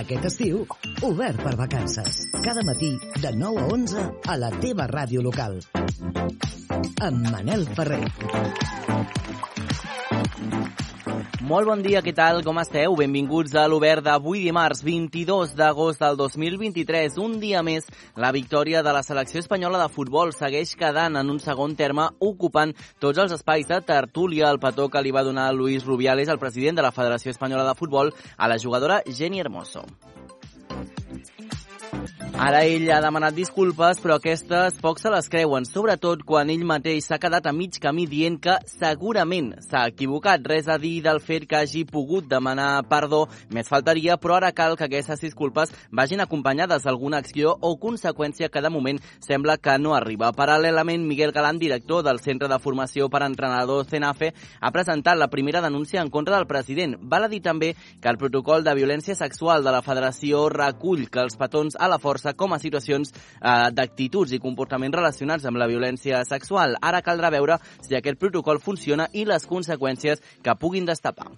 [0.00, 0.62] Aquest estiu,
[1.04, 2.22] obert per vacances.
[2.44, 5.60] Cada matí, de 9 a 11, a la teva ràdio local.
[7.04, 8.00] Amb Manel Ferrer.
[11.42, 12.38] Molt bon dia, què tal?
[12.46, 12.92] Com esteu?
[12.94, 17.16] Benvinguts a l'Obert d'avui dimarts 22 d'agost del 2023.
[17.18, 21.42] Un dia més, la victòria de la selecció espanyola de futbol segueix quedant en un
[21.42, 24.52] segon terme, ocupant tots els espais de tertúlia.
[24.54, 27.74] El petó que li va donar Luis Rubiales, el president de la Federació Espanyola de
[27.74, 29.82] Futbol, a la jugadora Jenny Hermoso.
[32.42, 37.04] Ara ell ha demanat disculpes, però aquestes poc se les creuen, sobretot quan ell mateix
[37.06, 40.42] s'ha quedat a mig camí dient que segurament s'ha equivocat.
[40.50, 44.74] Res a dir del fet que hagi pogut demanar perdó, més faltaria, però ara cal
[44.80, 49.94] que aquestes disculpes vagin acompanyades d'alguna acció o conseqüència que de moment sembla que no
[49.94, 50.32] arriba.
[50.32, 55.60] Paral·lelament, Miguel Galán, director del Centre de Formació per Entrenadors CENAFE, ha presentat la primera
[55.60, 56.96] denúncia en contra del president.
[57.02, 61.22] Val a dir també que el protocol de violència sexual de la Federació recull que
[61.22, 65.68] els petons a la força com a situacions eh, d'actituds i comportaments relacionats amb la
[65.70, 66.78] violència sexual.
[66.80, 71.32] Ara caldrà veure si aquest protocol funciona i les conseqüències que puguin destapar.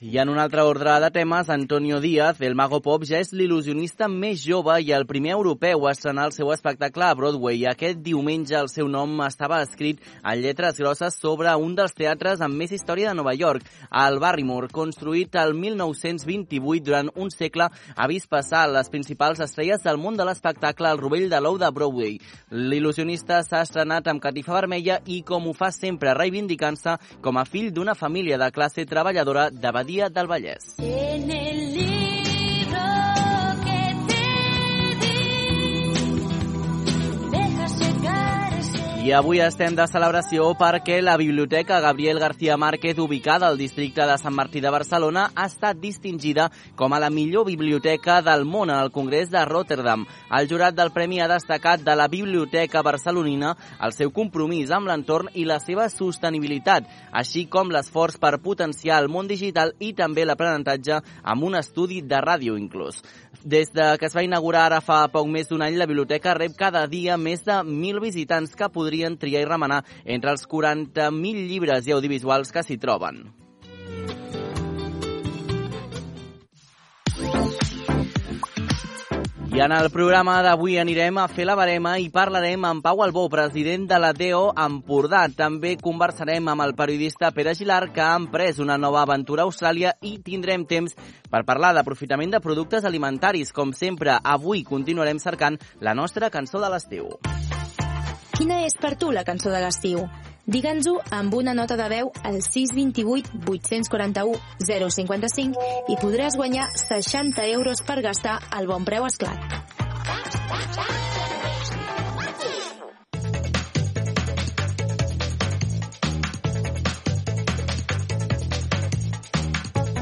[0.00, 4.06] I en un altre ordre de temes, Antonio Díaz, el Mago Pop, ja és l'il·lusionista
[4.06, 7.64] més jove i el primer europeu a estrenar el seu espectacle a Broadway.
[7.66, 12.54] Aquest diumenge el seu nom estava escrit en lletres grosses sobre un dels teatres amb
[12.54, 18.30] més història de Nova York, el Barrymore, construït el 1928 durant un segle, ha vist
[18.30, 22.20] passar les principals estrelles del món de l'espectacle al rovell de l'ou de Broadway.
[22.54, 27.74] L'il·lusionista s'ha estrenat amb catifa vermella i, com ho fa sempre, reivindicant-se com a fill
[27.74, 30.74] d'una família de classe treballadora de Badia del Vallès.
[30.76, 31.97] En el
[38.98, 44.16] I avui estem de celebració perquè la Biblioteca Gabriel García Márquez, ubicada al districte de
[44.18, 48.90] Sant Martí de Barcelona, ha estat distingida com a la millor biblioteca del món el
[48.90, 50.02] Congrés de Rotterdam.
[50.34, 55.30] El jurat del premi ha destacat de la Biblioteca barcelonina el seu compromís amb l'entorn
[55.34, 60.98] i la seva sostenibilitat, així com l'esforç per potenciar el món digital i també l'aprenentatge
[61.22, 63.04] amb un estudi de ràdio inclús.
[63.44, 66.58] Des de que es va inaugurar ara fa poc més d'un any, la biblioteca rep
[66.58, 71.86] cada dia més de 1.000 visitants que podrien triar i remenar entre els 40.000 llibres
[71.86, 73.28] i audiovisuals que s'hi troben.
[79.58, 83.24] I en el programa d'avui anirem a fer la barema i parlarem amb Pau Albó,
[83.32, 85.24] president de la DO Empordà.
[85.34, 89.96] També conversarem amb el periodista Pere Gilar, que ha emprès una nova aventura a Austràlia
[89.98, 90.94] i tindrem temps
[91.26, 93.50] per parlar d'aprofitament de productes alimentaris.
[93.50, 97.10] Com sempre, avui continuarem cercant la nostra cançó de l'estiu.
[98.38, 100.04] Quina és per tu la cançó de l'estiu?
[100.46, 107.82] Digue'ns-ho amb una nota de veu al 628 841 055 i podràs guanyar 60 euros
[107.82, 109.42] per gastar al bon preu esclat.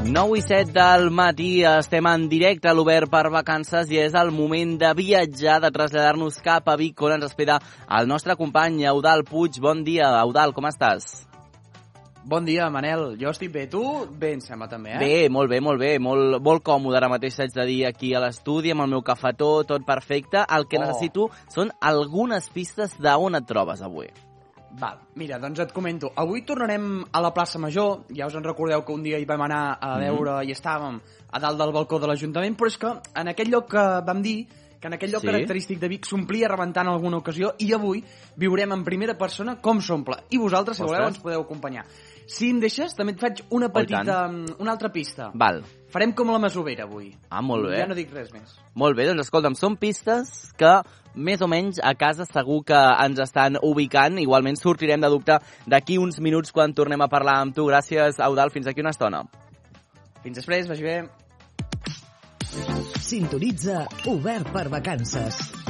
[0.07, 4.29] 9 i 7 del matí estem en directe a l'Obert per vacances i és el
[4.31, 7.57] moment de viatjar, de traslladar-nos cap a Vic, on ens espera
[7.99, 9.59] el nostre company Eudal Puig.
[9.59, 11.25] Bon dia, Eudal, com estàs?
[12.23, 13.17] Bon dia, Manel.
[13.19, 13.65] Jo estic bé.
[13.71, 13.81] Tu
[14.19, 14.99] bé, em sembla, també, eh?
[14.99, 18.23] Bé, molt bé, molt bé, molt, molt còmode ara mateix haig de dir aquí a
[18.23, 20.45] l'estudi amb el meu cafetó, tot perfecte.
[20.47, 20.85] El que Oh.
[20.87, 24.07] necessito són algunes pistes d'on et trobes avui.
[24.77, 26.11] Val, mira, doncs et comento.
[26.15, 28.03] Avui tornarem a la plaça Major.
[28.13, 30.99] Ja us en recordeu que un dia hi vam anar a veure i estàvem
[31.33, 34.37] a dalt del balcó de l'Ajuntament, però és que en aquell lloc que vam dir
[34.79, 35.27] que en aquell lloc Sí.
[35.31, 38.03] característic de Vic s'omplia rebentant en alguna ocasió i avui
[38.37, 40.19] viurem en primera persona com s'omple.
[40.29, 41.15] I vosaltres, si voleu, Ostres.
[41.15, 41.85] ens podeu acompanyar.
[42.27, 44.17] Si em deixes, també et faig una Oh, petita...
[44.59, 45.29] una altra pista.
[45.33, 45.61] Val.
[45.89, 47.13] Farem com la masovera avui.
[47.31, 47.77] Ah, molt bé.
[47.79, 48.57] Ja no dic res més.
[48.75, 50.73] Molt bé, doncs escolta'm, són pistes que
[51.15, 54.19] més o menys a casa segur que ens estan ubicant.
[54.19, 57.69] Igualment sortirem de dubte d'aquí uns minuts quan tornem a parlar amb tu.
[57.71, 58.51] Gràcies, Eudal.
[58.51, 59.23] Fins aquí una estona.
[60.23, 60.97] Fins després, vagi bé.
[63.07, 65.66] Sintonitza Obert per vacances.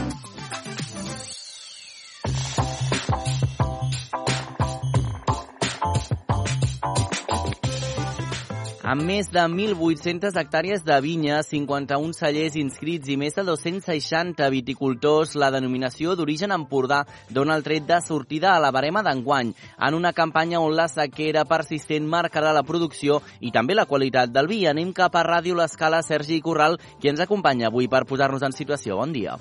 [8.87, 15.33] Amb més de 1.800 hectàrees de vinya, 51 cellers inscrits i més de 260 viticultors,
[15.35, 19.51] la denominació d'origen Empordà dona el tret de sortida a la barema d'enguany,
[19.89, 24.47] en una campanya on la sequera persistent marcarà la producció i també la qualitat del
[24.47, 24.63] vi.
[24.71, 29.03] Anem cap a Ràdio L'Escala, Sergi Corral, qui ens acompanya avui per posar-nos en situació.
[29.03, 29.35] Bon dia.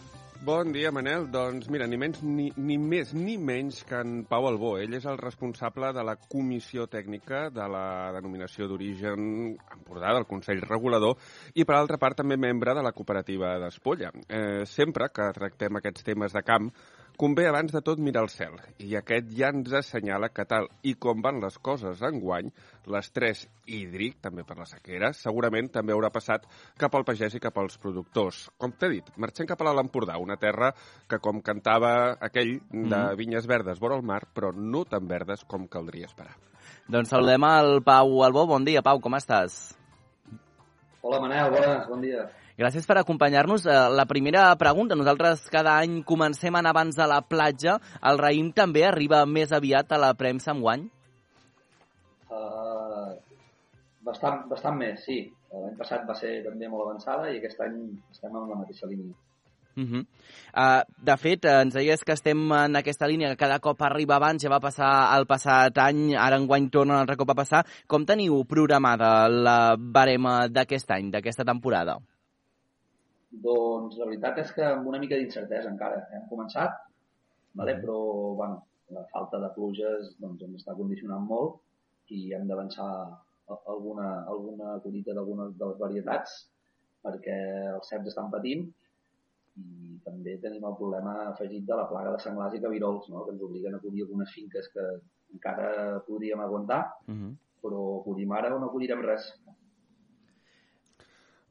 [0.47, 1.25] Bon dia, Manel.
[1.27, 4.77] Doncs mira, ni, menys, ni, ni més ni menys que en Pau Albó.
[4.79, 9.25] Ell és el responsable de la comissió tècnica de la denominació d'origen
[9.57, 11.17] Empordà del Consell Regulador
[11.51, 14.13] i, per altra part, també membre de la cooperativa d'Espolla.
[14.15, 16.71] Eh, sempre que tractem aquests temes de camp,
[17.17, 20.93] Convé abans de tot mirar el cel, i aquest ja ens assenyala que tal i
[21.01, 22.51] com van les coses enguany,
[22.93, 26.45] l'estrès hídric, també per la sequera, segurament també haurà passat
[26.77, 28.43] cap al pagès i cap als productors.
[28.61, 30.75] Com t'he dit, marxem cap a l'Alt Empordà, una terra
[31.09, 32.59] que, com cantava aquell,
[32.93, 36.37] de vinyes verdes vora el mar, però no tan verdes com caldria esperar.
[36.87, 38.45] Doncs saludem al Pau Albó.
[38.51, 39.73] Bon dia, Pau, com estàs?
[41.01, 42.29] Hola Manel, bones, bon dia.
[42.57, 43.67] Gràcies per acompanyar-nos.
[43.67, 47.77] Eh, La primera pregunta, nosaltres cada any comencem a anar abans a la platja.
[48.03, 50.89] El raïm també arriba més aviat a la premsa enguany?
[52.31, 53.13] Uh,
[54.03, 55.19] bastant, bastant més, sí.
[55.53, 57.77] L'any passat va ser també molt avançada i aquest any
[58.11, 59.15] estem en la mateixa línia.
[59.77, 60.07] Uh -huh.
[60.57, 64.17] uh, de fet, eh, ens deies que estem en aquesta línia que cada cop arriba
[64.17, 67.67] abans, ja va passar el passat any, ara enguany torna un altre cop a passar.
[67.87, 71.99] Com teniu programada la barema d'aquest any, d'aquesta temporada?
[73.43, 76.07] Doncs la veritat és que amb una mica d'incertesa encara.
[76.13, 76.79] Hem començat,
[77.55, 77.75] vale?
[77.75, 77.81] Mhm.
[77.83, 77.99] però
[78.37, 81.61] bueno, la falta de pluges doncs, ens està condicionant molt
[82.09, 82.91] i hem d'avançar
[83.67, 86.37] alguna, alguna collita d'algunes de les varietats
[87.03, 87.37] perquè
[87.75, 88.67] els ceps estan patint
[89.57, 93.25] i també tenim el problema afegit de la plaga de senglars i cabirols, no?
[93.25, 94.85] que ens obliguen a collir algunes finques que
[95.33, 97.33] encara podríem aguantar, Uh -huh.
[97.63, 99.25] però collim ara o no collirem res.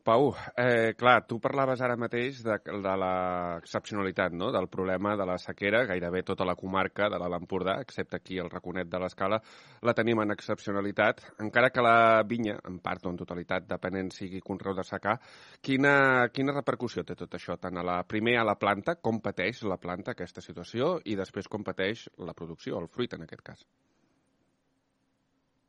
[0.06, 5.40] Pau, eh, clar, tu parlaves ara mateix de, de l'excepcionalitat, no?, del problema de la
[5.42, 9.40] sequera, gairebé tota la comarca de l'Alt Empordà, excepte aquí el Raconet de l'Escala,
[9.82, 14.44] la tenim en excepcionalitat, encara que la vinya, en part o en totalitat, depenent sigui
[14.46, 15.18] conreu de secà,
[15.66, 15.96] quina,
[16.36, 19.82] quina repercussió té tot això, tant a la, primer a la planta, com pateix la
[19.82, 23.66] planta aquesta situació, i després com pateix la producció, el fruit en aquest cas?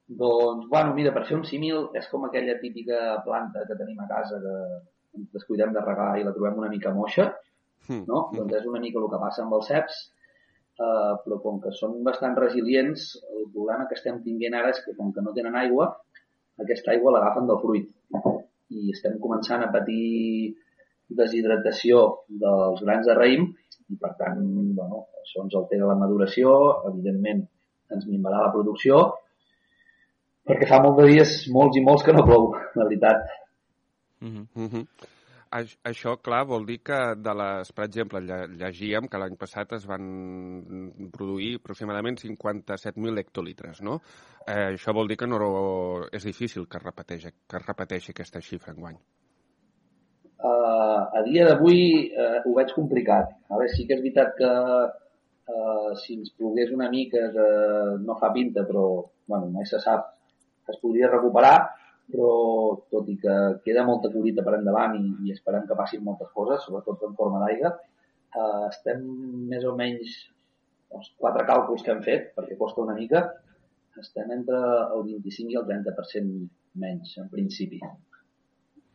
[0.06, 4.06] Doncs, bueno, mira, per fer un símil, és com aquella típica planta que tenim a
[4.10, 4.54] casa que
[5.18, 7.32] ens descuidem de regar i la trobem una mica moixa,
[7.88, 8.04] Hm.
[8.06, 8.28] no?
[8.34, 9.98] Doncs és una mica el que passa amb els ceps,
[10.78, 14.94] eh, però com que són bastant resilients, el problema que estem tinguent ara és que
[14.96, 15.92] com que no tenen aigua,
[16.62, 17.90] aquesta aigua l'agafen del fruit.
[18.74, 20.56] I estem començant a patir
[21.08, 23.44] deshidratació dels grans de raïm
[23.88, 24.40] i, per tant,
[24.74, 26.56] bueno, això ens altera la maduració,
[26.90, 27.44] evidentment
[27.94, 28.98] ens minvarà la producció,
[30.46, 33.28] perquè fa molt de dies, molts i molts, que no plou, la veritat.
[34.22, 34.46] Uh.
[34.54, 34.86] Uh -huh.
[35.56, 39.72] Aix- Això, clar, vol dir que, de les, per exemple, lle- llegíem que l'any passat
[39.72, 44.00] es van produir aproximadament 57.000 hectolitres, no?
[44.46, 45.38] Eh, això vol dir que no,
[46.12, 48.98] és difícil que es repeteixi, que es repeteixi aquesta xifra enguany.
[50.36, 53.30] Uh, a dia d'avui uh, ho veig complicat.
[53.48, 53.68] Vale?
[53.72, 57.46] Sí que és veritat que uh, si ens plogués una mica que
[58.02, 60.15] no fa pinta, però bueno, mai se sap
[60.74, 61.56] es podria recuperar,
[62.12, 62.30] però
[62.92, 66.62] tot i que queda molta collita per endavant i, i esperem que passin moltes coses,
[66.66, 67.72] sobretot en forma d'aigua,
[68.38, 69.02] uh, estem
[69.50, 70.14] més o menys
[70.96, 73.24] els quatre càlculs que hem fet, perquè costa una mica,
[74.00, 74.58] estem entre
[74.94, 76.36] el 25 i el 30%
[76.82, 77.80] menys, en principi.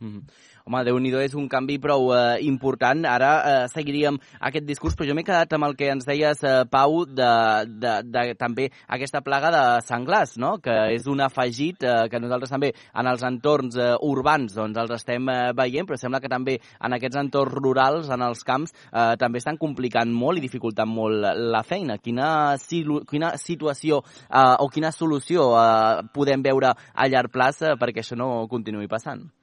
[0.02, 0.22] Mm -hmm.
[0.66, 3.06] Home, déu nhi és un canvi prou eh, important.
[3.06, 6.66] Ara eh, seguiríem aquest discurs, però jo m'he quedat amb el que ens deies, eh,
[6.70, 10.58] Pau, de, de, de, també aquesta plaga de senglars, no?
[10.58, 14.92] que és un afegit eh, que nosaltres també en els entorns eh, urbans doncs, els
[14.92, 19.16] estem eh, veient, però sembla que també en aquests entorns rurals, en els camps, eh,
[19.18, 21.98] també estan complicant molt i dificultant molt la feina.
[21.98, 27.78] Quina, silu, quina situació eh, o quina solució eh, podem veure a llarg plaç eh,
[27.78, 29.41] perquè això no continuï passant?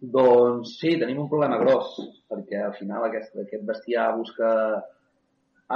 [0.00, 1.94] Doncs sí, tenim un problema gros,
[2.28, 4.50] perquè al final aquest, aquest bestiar busca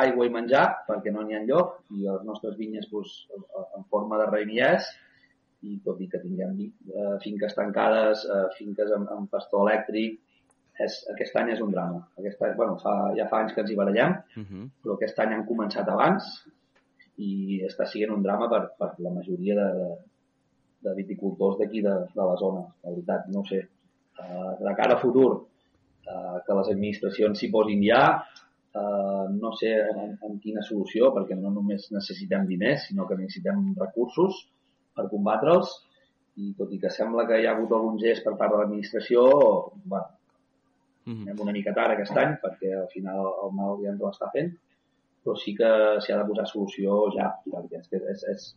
[0.01, 3.15] aigua i menjar, perquè no n'hi ha lloc, i les nostres vinyes doncs,
[3.77, 4.91] en forma de és,
[5.63, 10.21] i tot i que tinguem eh, finques tancades, eh, finques amb, amb pastor elèctric,
[10.81, 12.01] és, aquest any és un drama.
[12.21, 14.69] Aquest any, bueno, fa, ja fa anys que ens hi barallem, Uh -huh.
[14.83, 16.47] però aquest any han començat abans
[17.17, 19.91] i està sent un drama per, per la majoria de, de,
[20.85, 22.63] de viticultors d'aquí de, de la zona.
[22.83, 23.69] La veritat, no ho sé.
[24.21, 28.03] Uh, de cara a futur, uh, que les administracions s'hi posin ja,
[28.77, 33.71] uh, no sé en, en quina solució, perquè no només necessitem diners, sinó que necessitem
[33.81, 34.45] recursos
[34.95, 35.73] per combatre'ls,
[36.41, 39.27] i tot i que sembla que hi ha hagut algun gest per part de l'administració,
[39.85, 40.17] bueno,
[41.07, 41.23] Uh -huh.
[41.23, 44.51] anem una mica tard aquest any perquè al final el mal ja ens l'està fent
[45.23, 48.55] però sí que s'hi ha de posar solució ja perquè és és, és...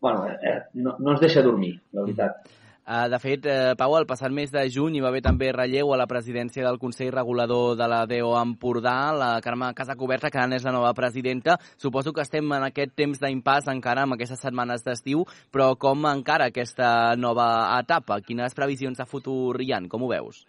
[0.00, 4.06] Bueno, eh, no, no ens deixa dormir la veritat Uh, de fet, uh, Pau, el
[4.08, 7.74] passat mes de juny hi va haver també relleu a la presidència del Consell Regulador
[7.76, 11.58] de la DO Empordà, la Carme Casacoberta, que ara és la nova presidenta.
[11.76, 16.48] Suposo que estem en aquest temps d'impàs encara amb aquestes setmanes d'estiu, però com encara
[16.48, 18.22] aquesta nova etapa?
[18.24, 19.82] Quines previsions de futur hi ha?
[19.92, 20.46] Com ho veus?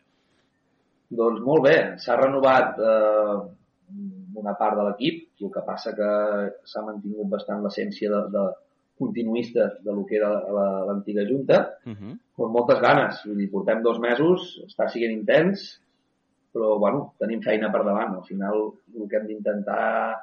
[1.12, 3.36] Doncs molt bé, s'ha renovat eh,
[4.40, 6.10] una part de l'equip, el que passa que
[6.64, 8.48] s'ha mantingut bastant l'essència de, de
[9.00, 12.14] continuista de lo que era la- l'antiga Junta, Uh -huh.
[12.46, 13.22] amb moltes ganes.
[13.26, 15.82] Vull dir, portem dos mesos, està sent intens,
[16.54, 18.16] però bueno, tenim feina per davant.
[18.16, 20.16] Al final el que hem d'intentar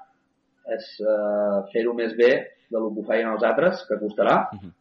[0.76, 2.30] és eh, fer-ho més bé
[2.70, 4.72] de lo que ho feien els altres, que costarà, Mhm.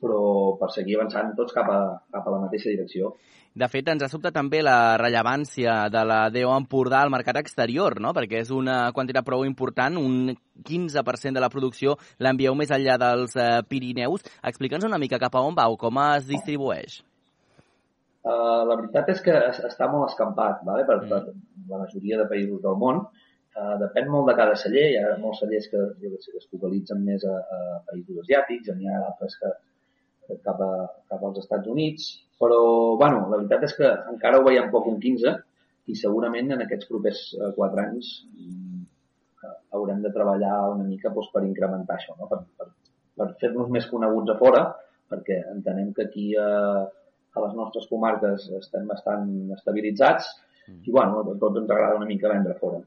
[0.00, 1.80] Però per seguir avançant tots cap a,
[2.12, 3.14] cap a la mateixa direcció.
[3.52, 7.98] De fet, ens ha sobtat també la rellevància de la DO Empordà al mercat exterior,
[8.00, 8.12] no?
[8.14, 10.30] perquè és una quantitat prou important, un
[10.62, 14.22] 15% de la producció l'envieu més enllà dels eh, Pirineus.
[14.46, 17.00] Explica'ns una mica cap a on va o com es distribueix.
[18.20, 20.84] Uh, la veritat és que es- està molt escampat vale?
[20.84, 21.08] per, Mm.
[21.08, 21.20] per
[21.70, 22.98] la majoria de països del món.
[23.56, 24.84] Uh, depèn molt de cada celler.
[24.92, 28.70] Hi ha molts cellers que, jo sé, que es focalitzen més a, a països asiàtics,
[28.76, 29.69] n'hi ha altres que, que
[30.44, 32.10] cap, a, cap als Estats Units.
[32.40, 32.60] Però,
[33.00, 35.34] bueno, la veritat és que encara ho veiem poc un 15
[35.90, 38.84] i segurament en aquests propers eh, quatre anys mm,
[39.44, 42.28] eh, haurem de treballar una mica doncs, per incrementar això, no?
[42.30, 42.70] per, per,
[43.18, 44.62] per fer-nos més coneguts a fora,
[45.10, 46.86] perquè entenem que aquí eh,
[47.30, 50.30] a les nostres comarques estem bastant estabilitzats
[50.70, 52.80] i, bueno, a tots ens agrada una mica vendre fora.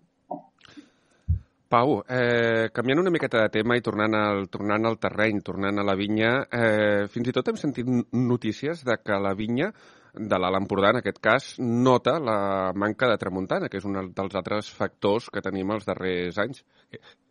[1.73, 5.85] Pau, eh, canviant una miqueta de tema i tornant al, tornant al terreny, tornant a
[5.87, 9.71] la vinya, eh, fins i tot hem sentit notícies de que la vinya
[10.13, 12.37] de l'Alt Empordà, en aquest cas, nota la
[12.77, 16.61] manca de tramuntana, que és un dels altres factors que tenim els darrers anys.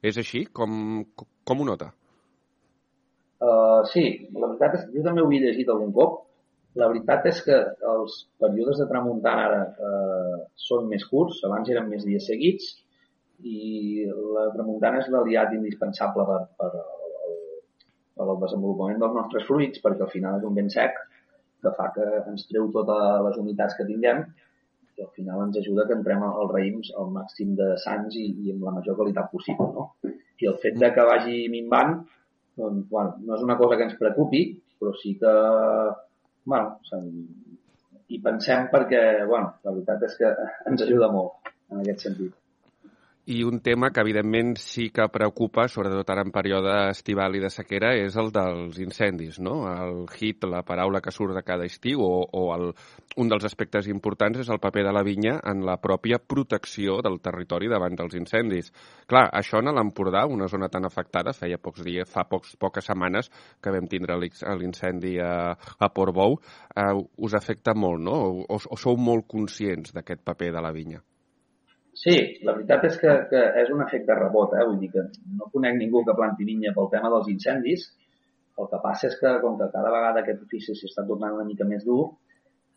[0.03, 0.49] És així?
[0.51, 1.05] Com,
[1.47, 1.93] com ho nota?
[3.39, 6.23] Uh, sí, la veritat és que jo també ho havia llegit algun cop.
[6.83, 7.63] La veritat és que
[7.95, 12.73] els períodes de tramuntana ara uh, són més curts, abans eren més dies seguits,
[13.43, 17.35] i la tramuntana és l'aliat indispensable per, per, el,
[18.17, 20.99] per al desenvolupament dels nostres fruits, perquè al final és un vent sec
[21.63, 24.25] que fa que ens treu totes les unitats que tinguem
[24.99, 28.55] i al final ens ajuda que entrem als raïms al màxim de sants i, i
[28.55, 29.69] amb la major qualitat possible.
[29.77, 29.87] No?
[30.43, 32.01] I el fet de que vagi minvant
[32.59, 34.43] doncs, bueno, no és una cosa que ens preocupi,
[34.81, 35.33] però sí que
[36.45, 36.77] bueno,
[38.13, 40.37] hi pensem perquè bueno, la veritat és que
[40.73, 42.42] ens ajuda molt en aquest sentit.
[43.25, 47.50] I un tema que, evidentment, sí que preocupa, sobretot ara en període estival i de
[47.55, 49.61] sequera, és el dels incendis, no?
[49.71, 52.73] El hit, la paraula que surt de cada estiu, o, o el,
[53.23, 57.21] un dels aspectes importants és el paper de la vinya en la pròpia protecció del
[57.23, 58.73] territori davant dels incendis.
[59.07, 63.31] Clar, això en l'Empordà, una zona tan afectada, feia pocs dies, fa pocs, poques setmanes
[63.62, 66.41] que vam tindre l'incendi a, a Portbou,
[66.75, 66.91] eh,
[67.23, 68.19] us afecta molt, no?
[68.43, 71.05] O, o sou molt conscients d'aquest paper de la vinya?
[71.93, 72.15] Sí,
[72.47, 74.65] la veritat és que, que és un efecte rebot, eh?
[74.65, 75.05] vull dir que
[75.37, 77.85] no conec ningú que planti vinya pel tema dels incendis.
[78.61, 81.67] El que passa és que, com que cada vegada aquest ofici s'està tornant una mica
[81.69, 82.07] més dur,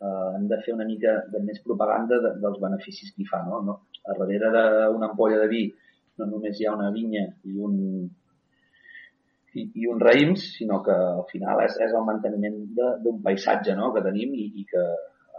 [0.00, 3.40] eh, hem de fer una mica de més propaganda de, dels beneficis que hi fa.
[3.48, 3.62] No?
[3.64, 5.64] No, a darrere d'una ampolla de vi
[6.20, 7.74] no només hi ha una vinya i un,
[9.56, 13.92] i, i uns raïms, sinó que al final és, és el manteniment d'un paisatge no?
[13.94, 14.84] que tenim i, i que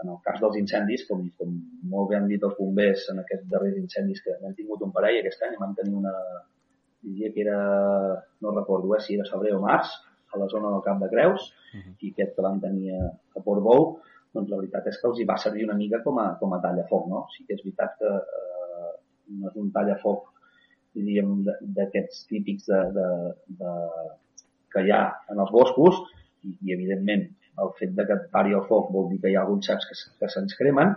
[0.02, 1.54] en el cas dels incendis, com, com
[1.92, 5.20] molt bé han dit els bombers en aquests darrers incendis que hem tingut un parell
[5.22, 6.14] aquest any, vam tenir una,
[7.08, 7.62] diria que era,
[8.42, 9.96] no recordo eh, si era febrer o març,
[10.34, 11.48] a la zona del Camp de Creus,
[12.04, 13.88] i aquest que vam tenir a, a Portbou,
[14.36, 16.60] doncs la veritat és que els hi va servir una mica com a, com a
[16.64, 17.24] tallafoc, no?
[17.36, 18.92] Sí que és veritat que eh,
[19.40, 20.28] no és un tallafoc,
[20.98, 21.34] diríem,
[21.78, 23.08] d'aquests típics de, de,
[23.62, 23.74] de,
[24.74, 26.04] que hi ha en els boscos,
[26.44, 27.28] i, i evidentment
[27.64, 29.88] el fet de que et pari el foc vol dir que hi ha alguns sacs
[29.90, 30.94] que, que se'ns cremen,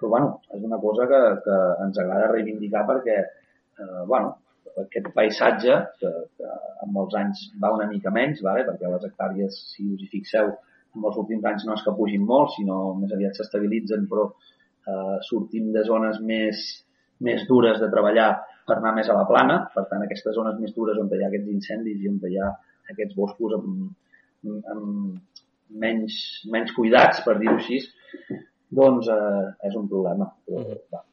[0.00, 4.36] però bueno, és una cosa que, que ens agrada reivindicar perquè eh, bueno,
[4.84, 6.52] aquest paisatge que, que
[6.86, 8.64] amb els anys va una mica menys, vale?
[8.68, 10.52] perquè les hectàrees, si us hi fixeu,
[10.96, 15.18] en els últims anys no és que pugin molt, sinó més aviat s'estabilitzen, però eh,
[15.28, 16.64] sortim de zones més,
[17.26, 18.30] més dures de treballar
[18.66, 21.28] per anar més a la plana, per tant aquestes zones més dures on hi ha
[21.30, 22.50] aquests incendis i on hi ha
[22.92, 23.90] aquests boscos amb,
[24.74, 25.29] amb
[25.70, 26.16] menys,
[26.50, 27.80] menys cuidats, per dir-ho així,
[28.80, 30.30] doncs eh, és un problema.
[30.46, 31.04] Però, va,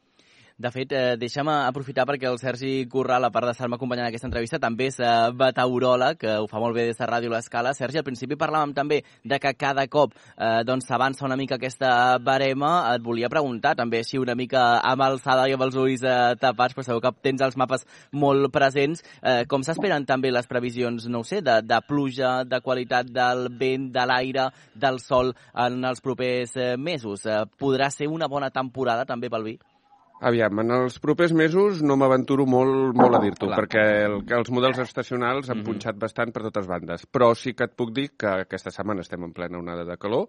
[0.58, 4.26] De fet, eh, deixa'm aprofitar perquè el Sergi Corral, a part d'estar-me acompanyant en aquesta
[4.26, 7.76] entrevista, també és eh, meteoròleg, que ho fa molt bé des de Ràdio L'Escala.
[7.78, 12.18] Sergi, al principi parlàvem també de que cada cop eh, doncs s'avança una mica aquesta
[12.18, 12.72] barema.
[12.96, 16.74] Et volia preguntar, també així una mica amb alçada i amb els ulls eh, tapats,
[16.74, 17.86] però segur que tens els mapes
[18.18, 19.06] molt presents.
[19.22, 23.52] Eh, com s'esperen també les previsions, no ho sé, de, de pluja, de qualitat del
[23.62, 27.30] vent, de l'aire, del sol en els propers eh, mesos?
[27.30, 29.60] Eh, podrà ser una bona temporada també pel vi?
[30.20, 34.80] Aviam, en els propers mesos no m'aventuro molt, molt a dir-t'ho, perquè el, els models
[34.82, 35.66] estacionals han Mhm.
[35.68, 37.06] punxat bastant per totes bandes.
[37.06, 40.28] Però sí que et puc dir que aquesta setmana estem en plena onada de calor,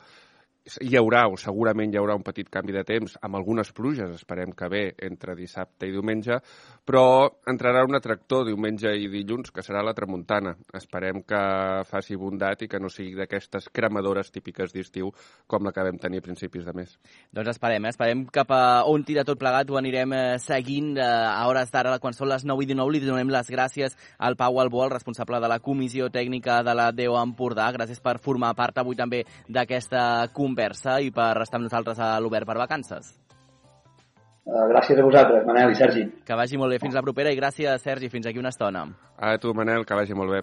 [0.81, 4.53] hi haurà, o segurament hi haurà un petit canvi de temps, amb algunes pluges, esperem
[4.57, 6.41] que bé, entre dissabte i diumenge,
[6.89, 7.05] però
[7.49, 10.55] entrarà un atractor diumenge i dilluns, que serà la tramuntana.
[10.77, 11.41] Esperem que
[11.89, 15.13] faci bondat i que no sigui d'aquestes cremadores típiques d'estiu
[15.47, 16.97] com la que vam tenir a principis de mes.
[17.33, 17.95] Doncs esperem, eh?
[17.95, 21.97] esperem cap a on tira tot plegat, ho anirem eh, seguint eh, a hores d'ara,
[22.03, 25.41] quan són les 9 i 19, li donem les gràcies al Pau Albó, el responsable
[25.41, 27.71] de la Comissió Tècnica de la DEO Empordà.
[27.77, 30.58] Gràcies per formar part avui també d'aquesta conversa
[31.03, 33.15] i per estar amb nosaltres a l'Obert per Vacances.
[34.49, 36.07] Uh, gràcies a vosaltres, Manel i Sergi.
[36.25, 38.87] Que vagi molt bé fins la propera i gràcies, Sergi, fins aquí una estona.
[39.21, 40.43] A tu, Manel, que vagi molt bé.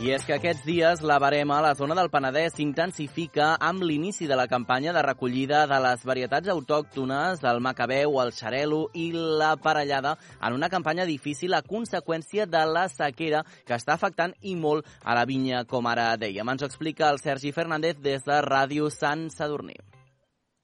[0.00, 4.24] I és que aquests dies la barema a la zona del Penedès s'intensifica amb l'inici
[4.30, 9.52] de la campanya de recollida de les varietats autòctones del macabeu, el xarelo i la
[9.60, 14.88] parellada en una campanya difícil a conseqüència de la sequera que està afectant i molt
[15.04, 16.48] a la vinya, com ara dèiem.
[16.48, 19.76] Ens ho explica el Sergi Fernández des de Ràdio Sant Sadurní.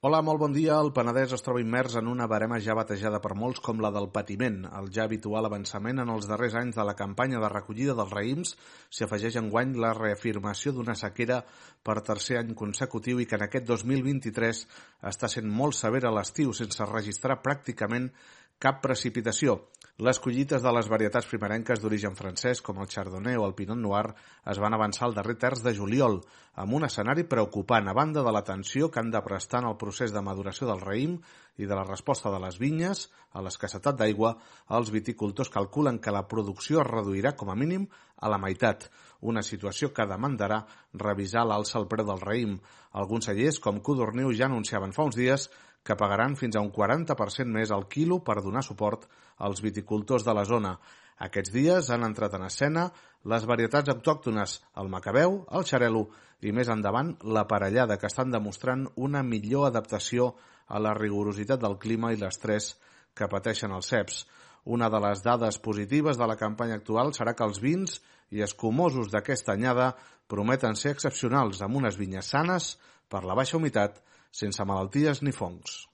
[0.06, 0.76] Hola, molt bon dia.
[0.78, 4.04] El Penedès es troba immers en una barema ja batejada per molts com la del
[4.14, 4.60] patiment.
[4.78, 8.52] El ja habitual avançament en els darrers anys de la campanya de recollida dels raïms
[8.86, 11.40] s'hi afegeix enguany la reafirmació d'una sequera
[11.82, 14.62] per tercer any consecutiu i que en aquest 2023
[15.10, 18.12] està sent molt severa l'estiu sense registrar pràcticament
[18.58, 19.60] cap precipitació.
[19.96, 24.10] Les collites de les varietats primerenques d'origen francès, com el Chardonnay o el Pinot Noir,
[24.52, 26.18] es van avançar al darrer terç de juliol,
[26.60, 30.12] amb un escenari preocupant a banda de l'atenció que han de prestar en el procés
[30.12, 31.16] de maduració del raïm
[31.56, 34.34] i de la resposta de les vinyes a l'escassetat d'aigua,
[34.78, 37.88] els viticultors calculen que la producció es reduirà com a mínim
[38.20, 42.58] a la meitat, una situació que demandarà revisar l'alça al preu del raïm.
[42.92, 45.48] Alguns cellers, com Codorniu, ja anunciaven fa uns dies
[45.86, 49.06] que pagaran fins a un 40% més al quilo per donar suport
[49.38, 50.74] als viticultors de la zona.
[51.22, 52.88] Aquests dies han entrat en escena
[53.30, 56.08] les varietats autòctones, el macabeu, el xarelo
[56.42, 60.34] i més endavant la parellada, que estan demostrant una millor adaptació
[60.66, 62.74] a la rigorositat del clima i l'estrès
[63.16, 64.26] que pateixen els ceps.
[64.66, 68.00] Una de les dades positives de la campanya actual serà que els vins
[68.34, 69.92] i escumosos d'aquesta anyada
[70.26, 72.74] prometen ser excepcionals amb unes vinyes sanes
[73.08, 74.02] per la baixa humitat
[74.36, 75.86] sense malalties ni fongs.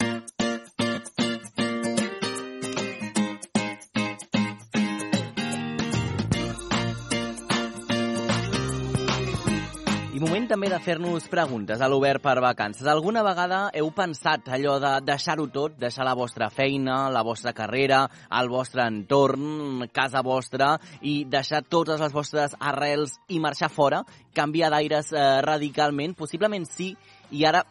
[10.33, 12.87] Moment també de fer-nos preguntes a l'Obert per Vacances.
[12.89, 17.99] Alguna vegada heu pensat allò de deixar-ho tot, deixar la vostra feina, la vostra carrera,
[18.41, 20.71] el vostre entorn, casa vostra,
[21.05, 24.01] i deixar totes les vostres arrels i marxar fora,
[24.33, 26.17] canviar d'aires eh, radicalment?
[26.17, 26.95] Possiblement sí,
[27.31, 27.67] i ara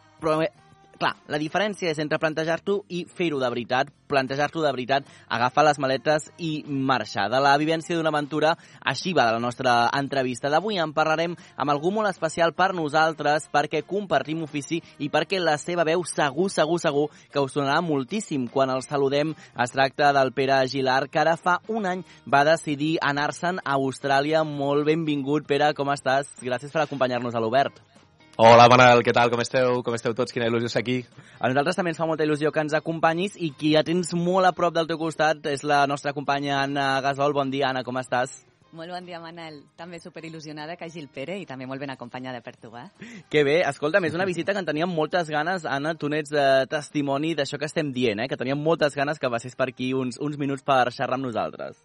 [1.02, 5.80] clar, la diferència és entre plantejar-t'ho i fer-ho de veritat, plantejar-t'ho de veritat, agafar les
[5.82, 7.28] maletes i marxar.
[7.32, 8.54] De la vivència d'una aventura,
[8.92, 10.50] així va de la nostra entrevista.
[10.52, 15.56] D'avui en parlarem amb algú molt especial per nosaltres, perquè compartim ofici i perquè la
[15.58, 19.34] seva veu segur, segur, segur que us sonarà moltíssim quan el saludem.
[19.58, 24.44] Es tracta del Pere Aguilar, que ara fa un any va decidir anar-se'n a Austràlia.
[24.46, 26.30] Molt benvingut, Pere, com estàs?
[26.42, 27.91] Gràcies per acompanyar-nos a l'Obert.
[28.40, 29.28] Hola, Manel, què tal?
[29.28, 29.82] Com esteu?
[29.84, 30.32] Com esteu tots?
[30.32, 30.94] Quina il·lusió ser aquí.
[31.36, 34.48] A nosaltres també ens fa molta il·lusió que ens acompanyis i qui ja tens molt
[34.48, 37.36] a prop del teu costat és la nostra companya Anna Gasol.
[37.36, 38.38] Bon dia, Anna, com estàs?
[38.72, 39.60] Molt bon dia, Manel.
[39.76, 42.86] També superil·lusionada que hagi el Pere i també molt ben acompanyada per tu, eh?
[43.28, 45.68] Que bé, escolta'm, és una visita que en teníem moltes ganes.
[45.68, 48.30] Anna, tu n'ets eh, testimoni d'això que estem dient, eh?
[48.32, 51.76] que teníem moltes ganes que passis per aquí uns, uns minuts per xerrar amb nosaltres.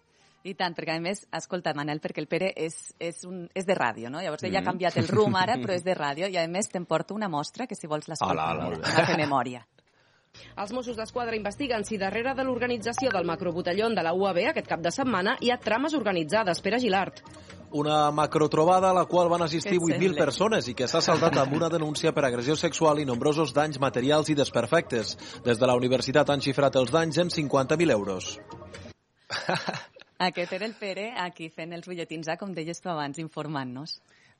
[0.44, 3.74] I tant, perquè a més, escolta, Manel, perquè el Pere és, és, un, és de
[3.74, 4.20] ràdio, no?
[4.22, 4.70] Llavors ell ha Mm.
[4.70, 7.66] canviat el rum ara, però és de ràdio, i a més te'n porto una mostra
[7.66, 9.64] que si vols l'escoltar, una fer memòria.
[10.56, 14.80] Els Mossos d'Esquadra investiguen si darrere de l'organització del macrobotellón de la UAB aquest cap
[14.80, 16.60] de setmana hi ha trames organitzades.
[16.62, 17.22] Pere Gilart.
[17.72, 20.24] Una macrotrobada a la qual van assistir Què et 8.000 sembla?
[20.24, 24.30] persones i que s'ha saldat amb una denúncia per agressió sexual i nombrosos danys materials
[24.30, 25.16] i desperfectes.
[25.44, 28.38] Des de la universitat han xifrat els danys en 50.000 euros.
[30.26, 33.92] Aquest era el Pere aquí fent els butlletins A, com deies tu abans, informant-nos.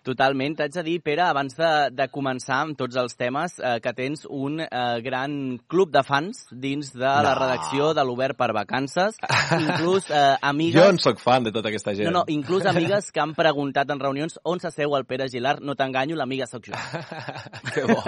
[0.09, 0.57] Totalment.
[0.57, 4.25] T'haig de dir, Pere, abans de, de començar amb tots els temes, eh, que tens
[4.31, 4.69] un eh,
[5.05, 7.35] gran club de fans dins de la No.
[7.43, 9.19] redacció de l'Obert per Vacances.
[9.59, 10.81] Inclús eh, amigues...
[10.81, 12.09] Jo en sóc fan de tota aquesta gent.
[12.09, 15.75] No, no, inclús amigues que han preguntat en reunions on s'asseu el Pere Gilar, no
[15.77, 16.79] t'enganyo, l'amiga sóc jo.
[17.75, 17.99] que bo.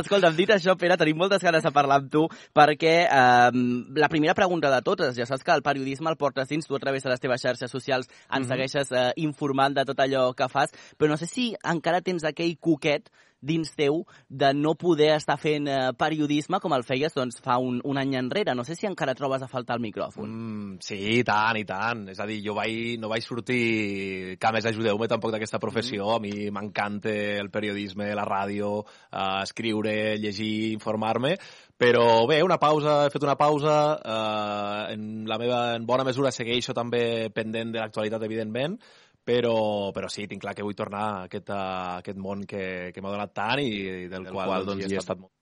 [0.00, 2.24] Escolta'm, dit això, Pere, tenim moltes ganes de parlar amb tu
[2.56, 3.62] perquè eh,
[4.00, 6.82] la primera pregunta de totes, ja saps que el periodisme el portes dins, tu a
[6.82, 8.48] través de les teves xarxes socials ens Mhm.
[8.50, 12.56] segueixes eh, informant de tot allò que fas, però no sé si encara tens aquell
[12.60, 17.56] coquet dins teu de no poder estar fent eh, periodisme com el feies doncs, fa
[17.58, 18.54] un, un any enrere.
[18.54, 20.28] No sé si encara trobes a faltar el micròfon.
[20.28, 22.06] Mm, sí, i tant, i tant.
[22.12, 24.36] És a dir, jo vaig, no vaig sortir...
[24.40, 26.12] Que a més, ajudeu-me tampoc d'aquesta professió.
[26.14, 28.76] A mi m'encanta el periodisme, la ràdio,
[29.08, 31.34] eh, escriure, llegir, informar-me,
[31.80, 36.32] però bé, una pausa, he fet una pausa, eh, en la meva en bona mesura
[36.34, 38.76] segueixo també pendent de l'actualitat, evidentment,
[39.24, 41.62] però, però sí, tinc clar que vull tornar a aquest, a
[42.00, 42.62] aquest món que,
[42.94, 43.70] que m'ha donat tant i
[44.08, 45.34] del, Del qual, qual, doncs, doncs, hi he hi he estat molt.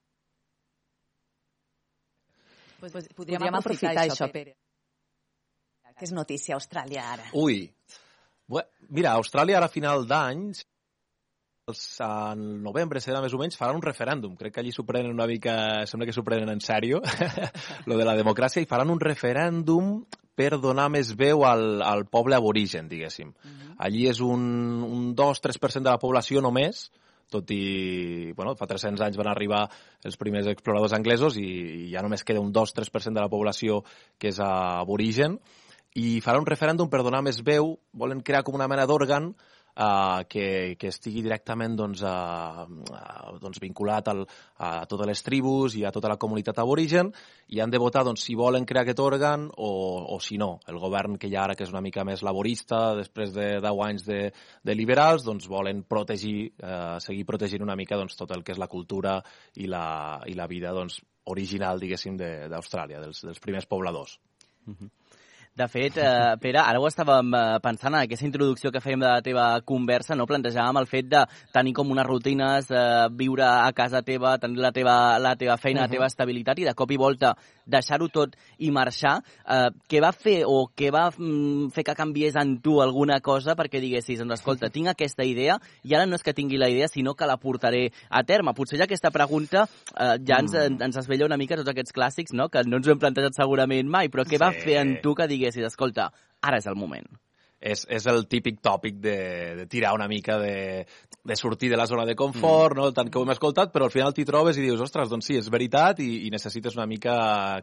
[2.79, 4.55] Pues, Podríem, podríem aprofitar, aprofitar això, això, Pere.
[5.99, 7.25] Que és notícia a Austràlia ara.
[7.35, 7.65] Ui,
[8.49, 8.65] Bé,
[8.97, 10.47] mira, a Austràlia ara a final d'any,
[11.69, 14.37] els- al novembre serà més o menys, faran un referèndum.
[14.37, 17.03] Crec que allí s'ho prenen una mica, sembla que s'ho prenen en sèrio,
[17.87, 20.01] lo de la democràcia, i faran un referèndum
[20.39, 23.33] per donar més veu al, al poble aborigen, diguéssim.
[23.79, 24.41] Allí és un,
[24.87, 26.89] un 2-3% de la població només,
[27.29, 29.67] tot i, bueno, fa 300 anys van arribar
[30.07, 33.83] els primers exploradors anglesos i, i ja només queda un 2-3% de la població
[34.17, 35.37] que és aborigen,
[35.99, 39.33] i farà un referèndum per donar més veu, volen crear com una mena d'òrgan
[39.79, 44.25] uh, que, que estigui directament doncs, uh, uh, doncs vinculat al,
[44.59, 47.13] a totes les tribus i a tota la comunitat aborigen
[47.55, 49.71] i han de votar doncs, si volen crear aquest òrgan o,
[50.15, 50.59] o si no.
[50.69, 53.85] El govern que hi ha ara, que és una mica més laborista, després de 10
[53.89, 54.21] anys de,
[54.65, 58.61] de liberals, doncs volen protegir, uh, seguir protegint una mica doncs, tot el que és
[58.61, 59.19] la cultura
[59.57, 64.19] i la, i la vida doncs, original, diguéssim, de- d'Austràlia, dels, dels primers pobladors.
[65.59, 69.09] De fet, eh, Pere, ara ho estàvem eh, pensant en aquesta introducció que fèiem de
[69.09, 70.27] la teva conversa, no?
[70.31, 74.71] plantejàvem el fet de tenir com unes rutines, eh, viure a casa teva, tenir la
[74.77, 77.33] teva, la teva feina, la teva estabilitat i de cop i volta
[77.67, 79.17] deixar-ho tot i marxar.
[79.51, 83.57] Eh, què va fer o què va mm, fer que canviés en tu alguna cosa
[83.59, 86.87] perquè diguessis, doncs escolta, tinc aquesta idea i ara no és que tingui la idea,
[86.87, 88.55] sinó que la portaré a terme.
[88.55, 89.67] Potser ja aquesta pregunta
[89.99, 90.81] eh, ja ens, Mm.
[90.83, 92.49] ens esvella una mica tots aquests clàssics, no?
[92.49, 94.61] que no ens ho hem plantejat segurament mai, però què va Sí.
[94.65, 96.11] fer en tu que diguessis, escolta,
[96.45, 97.09] ara és el moment?
[97.59, 99.19] és, és el típic tòpic de,
[99.59, 100.87] de tirar una mica de,
[101.27, 102.79] de sortir de la zona de confort, mm.
[102.79, 102.93] no?
[102.95, 105.39] tant que ho hem escoltat, però al final t'hi trobes i dius, ostres, doncs sí,
[105.41, 107.17] és veritat i, i necessites una mica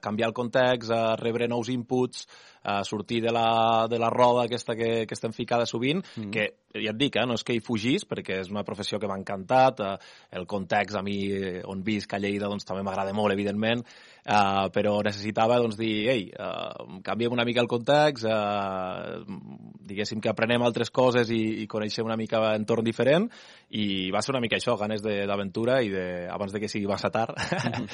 [0.03, 2.25] canviar el context, a rebre nous inputs,
[2.65, 6.31] a sortir de la, de la roda aquesta que, que estem ficada sovint, mm.
[6.33, 6.45] que
[6.81, 9.19] ja et dic, eh, no és que hi fugís, perquè és una professió que m'ha
[9.19, 9.93] encantat, eh,
[10.39, 14.65] el context a mi eh, on visc a Lleida doncs, també m'agrada molt, evidentment, eh,
[14.73, 19.21] però necessitava doncs, dir, ei, eh, canviem una mica el context, eh,
[19.85, 23.29] diguéssim que aprenem altres coses i, i coneixem una mica entorn diferent
[23.69, 26.85] i va ser una mica això, ganes de- d'aventura i de, abans de que sigui
[26.87, 27.33] massa tard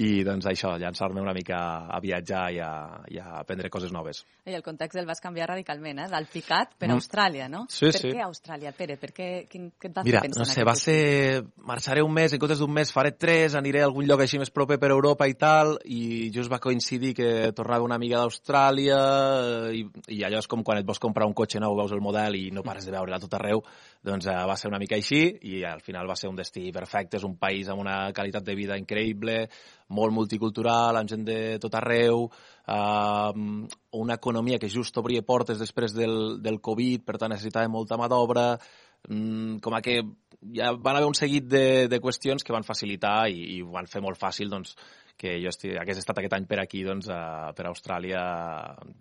[0.00, 1.58] i doncs això, llançar-me una mica
[1.90, 2.70] a viatjar i a,
[3.10, 4.22] i a aprendre coses noves.
[4.46, 6.08] I el context el vas canviar radicalment, eh?
[6.10, 6.96] Del picat per Mm.
[6.98, 7.66] Austràlia, no?
[7.70, 8.08] Sí, per sí.
[8.10, 8.96] què Austràlia, Pere?
[8.98, 11.44] Per què, quin, què et va Mira, fer pensar no en sé, va ser...
[11.70, 14.50] Marxaré un mes, en comptes d'un mes faré tres, aniré a algun lloc així més
[14.50, 18.98] proper per Europa i tal, i just va coincidir que tornava una amiga d'Austràlia,
[19.70, 19.84] eh, i,
[20.16, 22.48] i allò és com quan et vols comprar un cotxe nou, veus el model i
[22.50, 23.62] no pares de veure-la tot arreu,
[24.02, 25.20] doncs eh, va ser una mica així,
[25.52, 28.54] i al final va ser un destí perfecte, és un país amb una qualitat de
[28.56, 29.42] vida increïble,
[29.96, 32.24] molt multicultural, amb gent de tot arreu,
[32.64, 33.44] eh,
[34.00, 38.08] una economia que just obria portes després del, del Covid, per tant necessitava molta mà
[38.08, 38.54] d'obra,
[39.08, 40.00] mm, com a que
[40.56, 44.00] ja van haver un seguit de, de qüestions que van facilitar i, i van fer
[44.00, 44.72] molt fàcil doncs,
[45.20, 48.22] que jo esti, hagués estat aquest any per aquí, doncs, a, per Austràlia,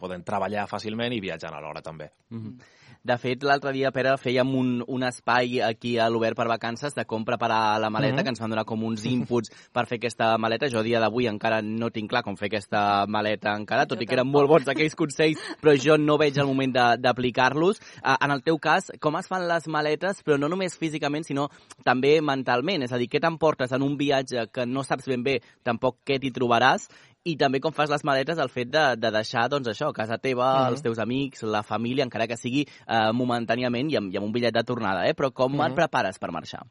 [0.02, 2.10] podent treballar fàcilment i viatjant alhora també.
[2.36, 2.76] Mm -hmm.
[3.02, 7.06] De fet, l'altre dia, Pere, fèiem un, un espai aquí a l'Obert per Vacances de
[7.08, 8.24] com preparar la maleta, Mhm.
[8.24, 10.68] que ens van donar com uns inputs per fer aquesta maleta.
[10.70, 14.06] Jo, a dia d'avui, encara no tinc clar com fer aquesta maleta encara, tot i
[14.06, 17.80] que eren molt bons aquells consells, però jo no veig el moment de- d'aplicar-los.
[18.04, 21.50] Uh, en el teu cas, com es fan les maletes, però no només físicament, sinó
[21.86, 22.84] també mentalment?
[22.84, 26.20] És a dir, què t'emportes en un viatge que no saps ben bé tampoc què
[26.20, 26.90] t'hi trobaràs
[27.26, 30.66] i també com fas les maletes el fet de, de deixar, doncs això, casa teva,
[30.66, 30.72] Mhm.
[30.72, 34.32] els teus amics, la família, encara que sigui eh, momentàniament i amb, i amb un
[34.32, 35.14] bitllet de tornada, eh?
[35.14, 35.66] Però com Mhm.
[35.68, 36.64] et prepares per marxar?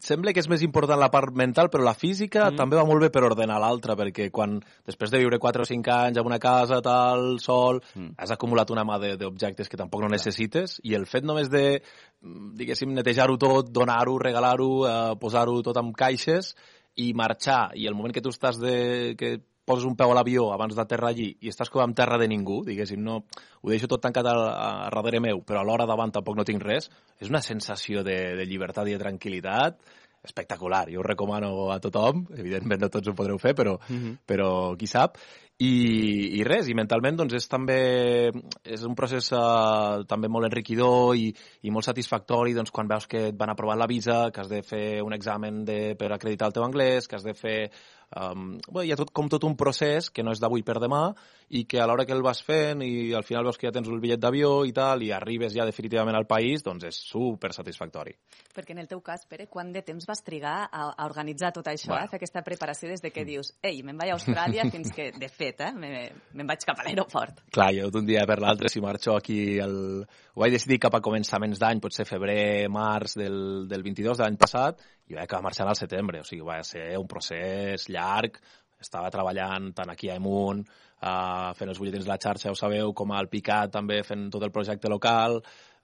[0.00, 2.56] sembla que és més important la part mental, però la física mm.
[2.56, 4.54] també va molt bé per ordenar l'altra, perquè quan,
[4.88, 8.14] després de viure 4 o 5 anys en una casa, tal, sol, mm.
[8.16, 11.82] has acumulat una mà de- d'objectes que tampoc no necessites, i el fet només de,
[12.22, 16.54] mm, diguéssim, netejar-ho tot, donar-ho, regalar-ho, eh, posar-ho tot en caixes,
[16.98, 19.14] i marxar, i el moment que tu estàs de...
[19.18, 22.24] que poses un peu a l'avió abans d'aterrar allí i estàs com en terra de
[22.30, 23.18] ningú, diguéssim, no,
[23.60, 26.64] ho deixo tot tancat a, a, a darrere meu, però alhora davant tampoc no tinc
[26.64, 26.88] res,
[27.20, 29.76] és una sensació de, de llibertat i de tranquil·litat
[30.24, 30.86] espectacular.
[30.92, 34.16] Jo ho recomano a tothom, evidentment no tots ho podreu fer, però, mm -hmm.
[34.26, 35.18] però qui sap.
[35.58, 38.30] I, I res, i mentalment doncs és també
[38.62, 43.28] és un procés uh, també molt enriquidor i, i molt satisfactori doncs, quan veus que
[43.28, 46.52] et van aprovar la visa, que has de fer un examen de, per acreditar el
[46.52, 47.72] teu anglès, que has de fer
[48.16, 51.10] Um, bé, hi ha tot, com tot un procés que no és d'avui per demà
[51.52, 53.88] i que a l'hora que el vas fent i al final veus que ja tens
[53.88, 58.14] el bitllet d'avió i tal i arribes ja definitivament al país, doncs és super satisfactori.
[58.56, 61.68] Perquè en el teu cas, Pere, quant de temps vas trigar a, a organitzar tot
[61.68, 62.04] això, Bueno.
[62.06, 65.10] a fer aquesta preparació des de que dius ei, me'n vaig a Austràlia fins que,
[65.12, 67.44] de fet, eh, me- me'n vaig cap a l'aeroport.
[67.52, 69.58] Clar, jo d'un dia per l'altre, si marxo aquí...
[69.60, 70.06] El...
[70.38, 74.36] Ho vaig decidir cap a començaments d'any, potser febrer, març del, del 22 de l'any
[74.38, 76.22] passat, i vaig acabar marxant al setembre.
[76.22, 78.38] O sigui, va ser un procés llarg,
[78.80, 80.62] estava treballant tant aquí a Emunt,
[81.02, 84.44] uh, fent els butlletins de la xarxa, ho sabeu, com al Picat també fent tot
[84.46, 85.40] el projecte local,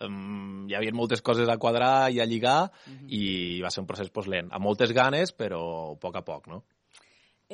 [0.06, 2.70] um, hi havia moltes coses a quadrar i a lligar,
[3.08, 6.48] i va ser un procés pues, lent, amb moltes ganes, però a poc a poc,
[6.52, 6.62] no?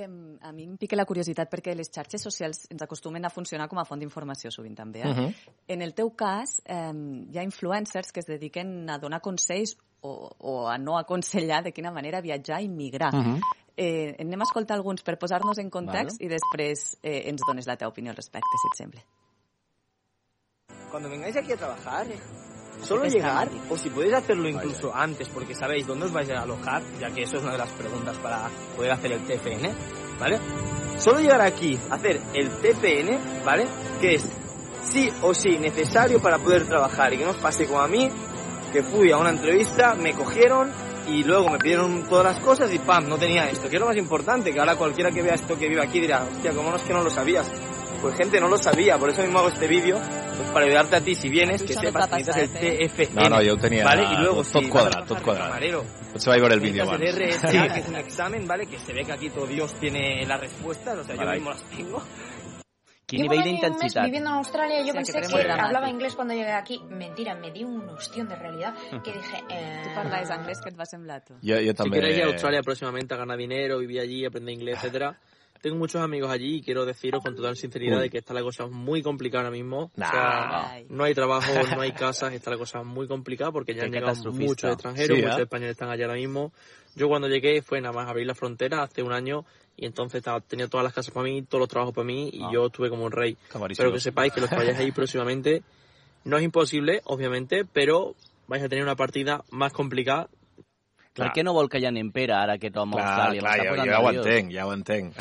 [0.01, 3.67] Em, a mi em pica la curiositat perquè les xarxes socials ens acostumen a funcionar
[3.69, 5.03] com a font d'informació sovint també.
[5.03, 5.11] Eh?
[5.11, 5.33] Mhm.
[5.75, 6.93] En el teu cas, eh,
[7.27, 11.73] hi ha influencers que es dediquen a donar consells o, o a no aconsellar de
[11.73, 13.15] quina manera viatjar i migrar.
[13.15, 13.41] Mhm.
[13.77, 16.27] eh, anem a escoltar alguns per posar-nos en context Vale.
[16.27, 19.01] i després eh, ens dones la teva opinió al respecte, si et sembla.
[20.91, 22.07] Cuando vengáis aquí a trabajar,
[22.83, 26.43] solo Está llegar, o si podéis hacerlo incluso antes, porque sabéis dónde os vais a
[26.43, 29.73] alojar, ya que eso es una de las preguntas para poder hacer el TFN,
[30.19, 30.39] ¿vale?
[30.99, 33.67] Solo llegar aquí, hacer el TFN, ¿vale?
[34.01, 34.29] Que es
[34.83, 38.11] sí o sí necesario para poder trabajar y que no os pase como a mí,
[38.73, 40.71] que fui a una entrevista, me cogieron
[41.09, 43.87] y luego me pidieron todas las cosas y pam, no tenía esto, que es lo
[43.87, 46.77] más importante, que ahora cualquiera que vea esto que vive aquí dirá, hostia, ¿cómo no
[46.77, 47.51] es que no lo sabías?
[48.01, 49.99] Pues gente no lo sabía, por eso mismo hago este vídeo,
[50.37, 52.89] pues para ayudarte a ti si vienes, que sepas va que necesitas el eh?
[52.89, 53.15] TFN.
[53.15, 54.05] No, no, jo ho tenia ¿vale?
[54.05, 55.49] Y luego tot si quadrat, a tot quadrat.
[55.49, 57.69] camarero, Potser vaig veure el vídeo necesitas el abans.
[57.69, 58.67] RSA, que es un examen, ¿vale?
[58.67, 61.41] Que se ve que aquí todo Dios tiene las respuestas, o sea, yo Carai.
[61.41, 62.03] mismo las tengo.
[63.11, 65.43] Quin Llevo nivell un mes viviendo en Australia, yo O sea, que pensé tú que,
[65.43, 65.67] dramático.
[65.67, 66.81] hablaba inglés cuando llegué aquí.
[66.91, 69.43] Mentira, me di un ostión de realidad que dije...
[69.49, 69.83] Eh...
[69.83, 71.35] Tu parlaves anglès, què et va semblar, tu?
[71.43, 71.99] Jo, jo Si també...
[71.99, 75.19] queréis ir a Australia próximamente a ganar dinero, vivir allí, aprender inglés, etcétera.
[75.61, 78.05] Tengo muchos amigos allí y quiero deciros con total sinceridad Uy.
[78.05, 79.91] de que está la cosa muy complicada ahora mismo.
[79.97, 80.07] Nah.
[80.07, 83.83] O sea, no hay trabajo, no hay casas, está la cosa muy complicada porque ya
[83.83, 85.43] han llegado muchos extranjeros, Sí, muchos ¿eh?
[85.43, 86.53] españoles están allá ahora mismo.
[86.95, 89.45] Yo cuando llegué fue nada más abrir la frontera hace un año
[89.81, 92.43] y entonces estaba, tenía todas las casas para mí, todos los trabajos para mí y
[92.45, 92.51] Ah.
[92.53, 93.37] yo estuve como un rey.
[93.79, 95.63] Pero que sepáis que los que vayáis ahí próximamente
[96.25, 98.15] no es imposible, obviamente, pero
[98.47, 100.29] vais a tener una partida más complicada
[101.21, 103.41] Per què no vol que hi anem, Pere, ara aquest home a Clar, Austràlia?
[103.41, 105.21] clar, jo ja ho entenc, ja ho entenc.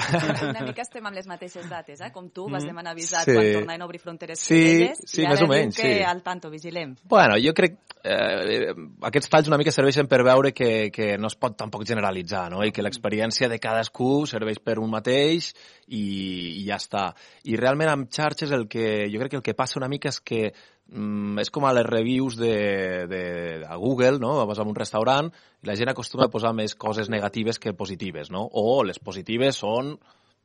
[0.49, 2.11] Una mica estem amb les mateixes dates, eh?
[2.15, 2.67] Com tu vas Mm.
[2.73, 3.33] demanar visat Sí.
[3.35, 6.01] quan tornaven a obrir fronteres Sí, elles, sí, i ara més o menys, que sí.
[6.03, 6.95] al tanto, vigilem.
[7.03, 11.35] Bueno, jo crec eh, aquests falls una mica serveixen per veure que, que no es
[11.35, 12.63] pot tampoc generalitzar, no?
[12.63, 15.53] I que l'experiència de cadascú serveix per un mateix
[15.87, 17.13] i, i ja està.
[17.43, 20.19] I realment amb xarxes el que, jo crec que el que passa una mica és
[20.21, 20.53] que
[20.91, 22.53] mm, és com a les reviews de,
[23.09, 23.23] de,
[23.65, 24.35] a Google, no?
[24.49, 25.31] Vas a un restaurant
[25.63, 28.45] i la gent acostuma a posar més coses negatives que positives, no?
[28.53, 29.97] O les positives són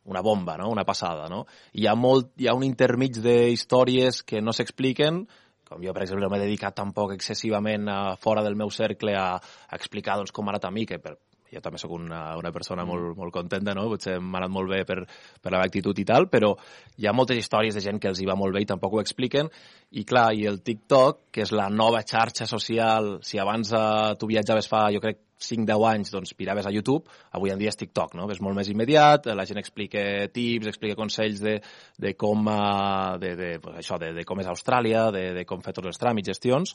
[0.05, 0.69] una bomba, no?
[0.71, 1.29] una passada.
[1.29, 1.45] No?
[1.73, 5.25] Hi, ha molt, hi ha un intermig d'històries que no s'expliquen,
[5.65, 9.31] com jo, per exemple, no m'he dedicat tampoc excessivament a, fora del meu cercle a,
[9.41, 11.17] a explicar doncs, com anat a mi, que per,
[11.55, 13.87] jo també sóc una, una persona molt, molt contenta, no?
[13.93, 16.55] potser m'ha anat molt bé per, per la meva actitud i tal, però
[16.99, 19.03] hi ha moltes històries de gent que els hi va molt bé i tampoc ho
[19.03, 19.51] expliquen,
[19.95, 24.31] i clar, i el TikTok, que és la nova xarxa social, si abans eh, tu
[24.31, 28.15] viatjaves fa, jo crec, 5-10 anys, doncs miraves a YouTube, avui en dia és TikTok,
[28.19, 28.29] no?
[28.33, 30.01] És molt més immediat, la gent explica
[30.33, 31.59] tips, explica consells de,
[32.01, 35.63] de com, eh, de, de, pues això, de, de com és Austràlia, de, de com
[35.65, 36.75] fer tots els tràmits, gestions.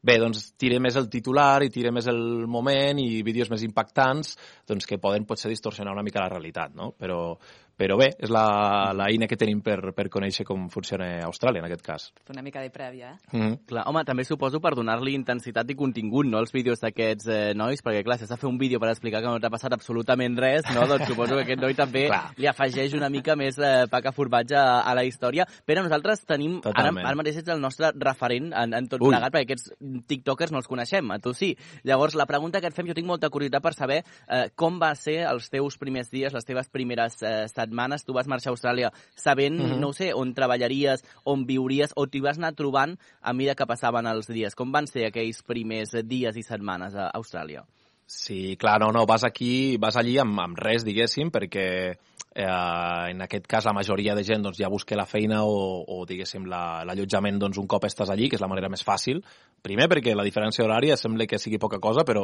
[0.00, 4.32] Bé, doncs tira més el titular i tira més el moment i vídeos més impactants
[4.68, 6.94] doncs, que poden potser distorsionar una mica la realitat, no?
[6.96, 7.36] Però,
[7.80, 11.68] Però bé, és la, la eina que tenim per, per conèixer com funciona Austràlia, en
[11.70, 12.02] aquest cas.
[12.28, 13.16] Una mica de prèvia, eh?
[13.32, 13.58] Mm -hmm.
[13.70, 17.80] Clar, home, també suposo per donar-li intensitat i contingut, no?, als vídeos d'aquests eh, nois,
[17.82, 20.36] perquè, clar, si has de fer un vídeo per explicar que no t'ha passat absolutament
[20.36, 22.34] res, no?, doncs suposo que aquest noi també Clar.
[22.36, 25.46] li afegeix una mica més eh, paca formatge a, a la història.
[25.64, 26.56] Però nosaltres tenim...
[26.58, 27.06] Ara, Totalment.
[27.06, 29.08] ara mateix ets el nostre referent en, en tot Ui.
[29.08, 29.72] plegat, perquè aquests
[30.06, 31.56] tiktokers no els coneixem, a tu sí.
[31.84, 34.94] Llavors, la pregunta que et fem, jo tinc molta curiositat per saber eh, com va
[34.94, 38.04] ser els teus primers dies, les teves primeres eh, setmanes.
[38.04, 39.80] Tu vas marxar a Austràlia sabent, Mhm.
[39.80, 43.66] no ho sé, on treballaries, on viuries, o t'hi vas anar trobant a mesura que
[43.66, 44.54] passaven els dies.
[44.54, 47.64] Com van ser aquells primers dies i setmanes a Austràlia?
[48.06, 51.96] Sí, clar, no, no, vas aquí, vas allí amb, amb res, diguéssim, perquè
[52.34, 56.04] eh, en aquest cas la majoria de gent doncs, ja busca la feina o, o
[56.06, 59.22] diguéssim, la- l'allotjament doncs, un cop estàs allí, que és la manera més fàcil.
[59.60, 62.22] Primer perquè la diferència horària sembla que sigui poca cosa, però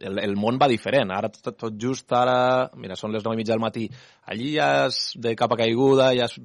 [0.00, 1.10] el, el món va diferent.
[1.12, 3.88] Ara, tot, tot just ara, mira, són les 9 i mitja del matí,
[4.24, 6.38] allí ja és de capa caiguda, ja es-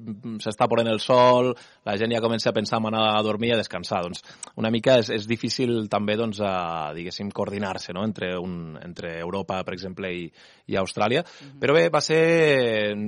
[0.44, 1.54] s'està ponent el sol,
[1.86, 4.02] la gent ja comença a pensar en anar a dormir i a descansar.
[4.04, 4.20] Doncs
[4.60, 8.04] una mica és, és difícil també, doncs, a, diguéssim, coordinar-se no?
[8.04, 10.28] entre, un, entre Europa, per exemple, i,
[10.68, 11.24] i Austràlia.
[11.60, 12.20] Però bé, va ser,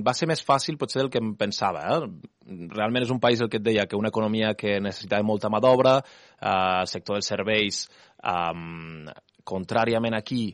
[0.05, 1.83] va ser més fàcil potser del que em pensava.
[1.95, 2.55] Eh?
[2.73, 5.61] Realment és un país, el que et deia, que una economia que necessitava molta mà
[5.63, 7.83] d'obra, eh, el sector dels serveis,
[8.23, 9.13] eh,
[9.47, 10.49] contràriament aquí,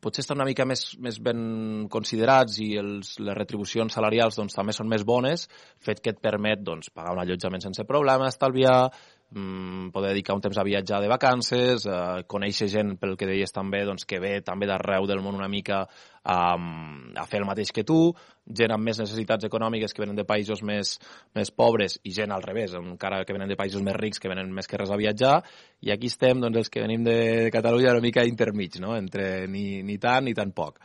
[0.00, 4.72] potser estan una mica més, més ben considerats i els, les retribucions salarials doncs, també
[4.72, 5.48] són més bones,
[5.84, 8.88] fet que et permet doncs, pagar un allotjament sense problema, estalviar,
[9.34, 13.52] mm, poder dedicar un temps a viatjar de vacances, eh, conèixer gent, pel que deies
[13.52, 15.82] també, doncs, que ve també d'arreu del món una mica
[16.24, 18.12] um, a fer el mateix que tu,
[18.46, 20.96] gent amb més necessitats econòmiques que venen de països més,
[21.34, 24.52] més pobres i gent al revés, encara que venen de països més rics que venen
[24.52, 25.38] més que res a viatjar,
[25.82, 28.96] i aquí estem doncs, els que venim de, Catalunya una mica intermig, no?
[28.96, 30.78] entre ni, ni tant ni tan poc.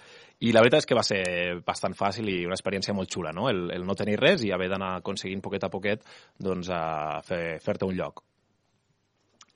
[0.45, 1.23] I la veritat és que va ser
[1.65, 3.47] bastant fàcil i una experiència molt xula, no?
[3.49, 6.05] El, el no tenir res i haver d'anar aconseguint poquet a poquet
[6.37, 8.26] doncs, a fer- fer-te un lloc.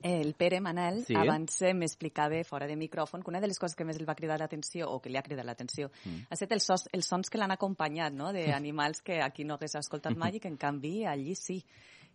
[0.03, 1.15] El Pere Manel Sí.
[1.15, 4.15] abans eh, m'explicava fora de micròfon que una de les coses que més el va
[4.15, 6.27] cridar l'atenció, o que li ha cridat l'atenció, Mm.
[6.29, 9.75] ha estat els, sos, els sons que l'han acompanyat, no?, d'animals que aquí no hagués
[9.75, 11.63] escoltat mai i que, en canvi, allí sí.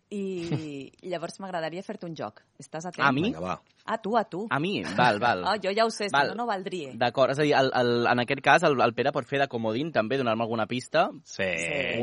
[0.09, 2.39] I llavors m'agradaria fer-te un joc.
[2.61, 3.03] Estàs atent?
[3.03, 3.25] A mi?
[3.25, 3.57] Vinga, va.
[3.87, 4.45] A tu, a tu.
[4.51, 4.81] A mi?
[4.95, 5.43] Val, val.
[5.43, 6.29] Oh, jo ja ho sé, Val.
[6.29, 6.93] si no, no valdria.
[6.99, 9.47] D'acord, és a dir, el, el, en aquest cas el, el Pere pot fer de
[9.51, 11.09] comodín també, donar-me alguna pista.
[11.27, 11.47] Sí,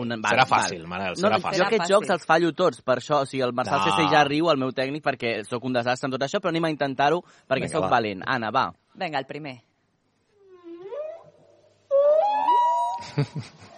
[0.01, 1.61] Un, serà fàcil, Manel, serà no, fàcil.
[1.61, 3.93] Jo aquests jocs els fallo tots, per això, o sigui, el Marçal No.
[3.93, 6.65] CC ja riu, el meu tècnic, perquè sóc un desastre en tot això, però anem
[6.69, 7.95] a intentar-ho perquè Vinga, sóc va.
[7.99, 8.25] valent.
[8.27, 8.69] Anna, va.
[8.95, 9.59] Vinga, el primer.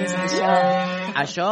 [0.00, 0.48] És això?
[1.20, 1.50] Això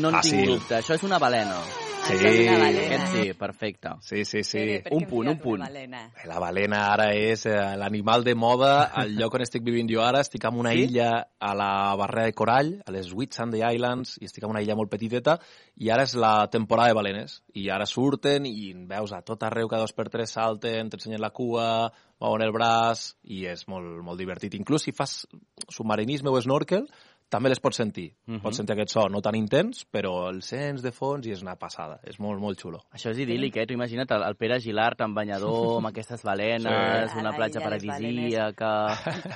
[0.00, 1.60] no en tinc dubte, això és una balena.
[2.00, 2.14] Sí.
[2.16, 2.86] Això és una balena.
[2.96, 3.90] Aquest sí, perfecte.
[4.02, 4.58] Sí, sí, sí.
[4.58, 5.60] Pere, Un punt, un punt.
[5.62, 6.00] balena?
[6.26, 8.70] La balena ara és eh, l'animal de moda
[9.02, 10.22] al lloc on estic vivint jo ara.
[10.24, 10.86] Estic en una Sí?
[10.88, 14.74] illa a la barrera de corall, a les Whitsunday Islands, i estic en una illa
[14.74, 15.38] molt petiteta,
[15.76, 17.42] i ara és la temporada de balenes.
[17.54, 21.30] I ara surten i veus a tot arreu, cada dos per tres salten, t'ensenyen la
[21.30, 24.54] cua, mouen el braç, i és molt, molt divertit.
[24.58, 25.26] Inclús si fas
[25.68, 26.88] submarinisme o snorkel,
[27.30, 28.08] també les pots sentir.
[28.26, 28.40] Mhm.
[28.42, 31.54] Pots sentir aquest so, no tan intens, però el sents de fons i és una
[31.56, 32.00] passada.
[32.04, 32.80] És molt, molt xulo.
[32.92, 33.66] Això és idíl·lic, eh?
[33.70, 37.18] Tu imagina't el, el Pere Gilart amb banyador, amb aquestes balenes, Sí.
[37.22, 38.72] una platja paradisíaca...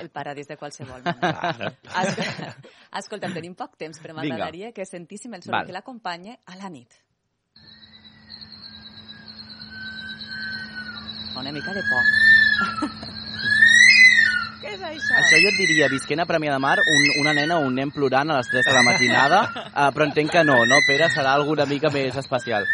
[0.01, 1.73] El paradís de qualsevol manera.
[2.03, 2.19] Es-
[2.99, 6.91] Escolta, tenim poc temps, però m'agradaria que sentíssim el soroll que l'acompanya a la nit.
[11.37, 13.15] Una mica de por.
[14.75, 15.15] És això?
[15.21, 17.93] Això jo et diria, visquent a Premià de Mar, un, una nena o un nen
[17.95, 21.07] plorant a les 3 de la matinada, uh, però entenc que no, no, Pere?
[21.13, 22.67] Serà alguna mica més especial.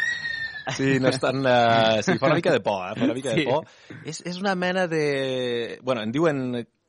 [0.78, 1.42] Sí, no és tan...
[1.46, 2.94] Uh, sí, fa una mica de por, eh?
[2.98, 3.46] Fa una mica Sí.
[3.46, 3.66] de por.
[4.06, 5.80] És, és una mena de...
[5.86, 6.42] Bueno, en diuen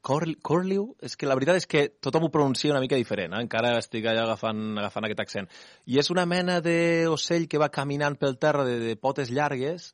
[0.03, 3.43] Cor Corliu, és que la veritat és que tothom ho pronuncia una mica diferent, eh?
[3.47, 5.51] encara estic allà agafant, agafant aquest accent.
[5.87, 9.93] I és una mena d'ocell que va caminant pel terra de, de potes llargues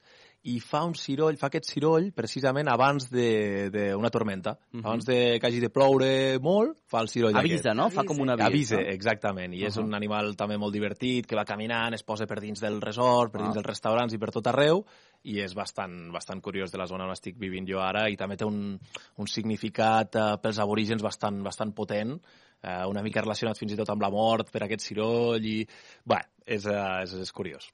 [0.49, 4.55] i fa un ciroll, fa aquest ciroll precisament abans d'una tormenta.
[4.73, 4.85] Mhm.
[4.87, 7.77] Abans de que hagi de ploure molt, fa el ciroll Avisa, aquest.
[7.77, 7.91] no?
[7.91, 8.89] Fa com un avís, Avisa, no?
[8.95, 9.55] exactament.
[9.55, 9.85] I és Ahà.
[9.85, 13.43] un animal també molt divertit, que va caminant, es posa per dins del resort, per
[13.43, 13.59] dins Ah.
[13.61, 14.85] dels restaurants i per tot arreu,
[15.25, 18.37] i és bastant, bastant curiós de la zona on estic vivint jo ara, i també
[18.37, 18.79] té un,
[19.19, 22.19] un significat eh, pels aborígens bastant, bastant potent,
[22.63, 25.67] eh, una mica relacionat fins i tot amb la mort per aquest ciroll, i...
[26.07, 27.69] Bé, és, eh, és, és curiós.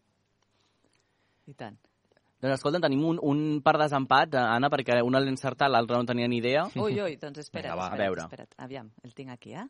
[1.46, 1.76] I tant.
[2.44, 6.04] Doncs escolta, tenim un, un par desempat, eh, Anna, perquè una l'ha encertat, l'altra no
[6.04, 6.66] tenia ni idea.
[6.76, 7.86] Ui, ui, doncs espera't, Vinga, va.
[7.88, 8.26] espera't, A veure.
[8.28, 8.52] espera't.
[8.66, 9.64] Aviam, el tinc aquí, eh?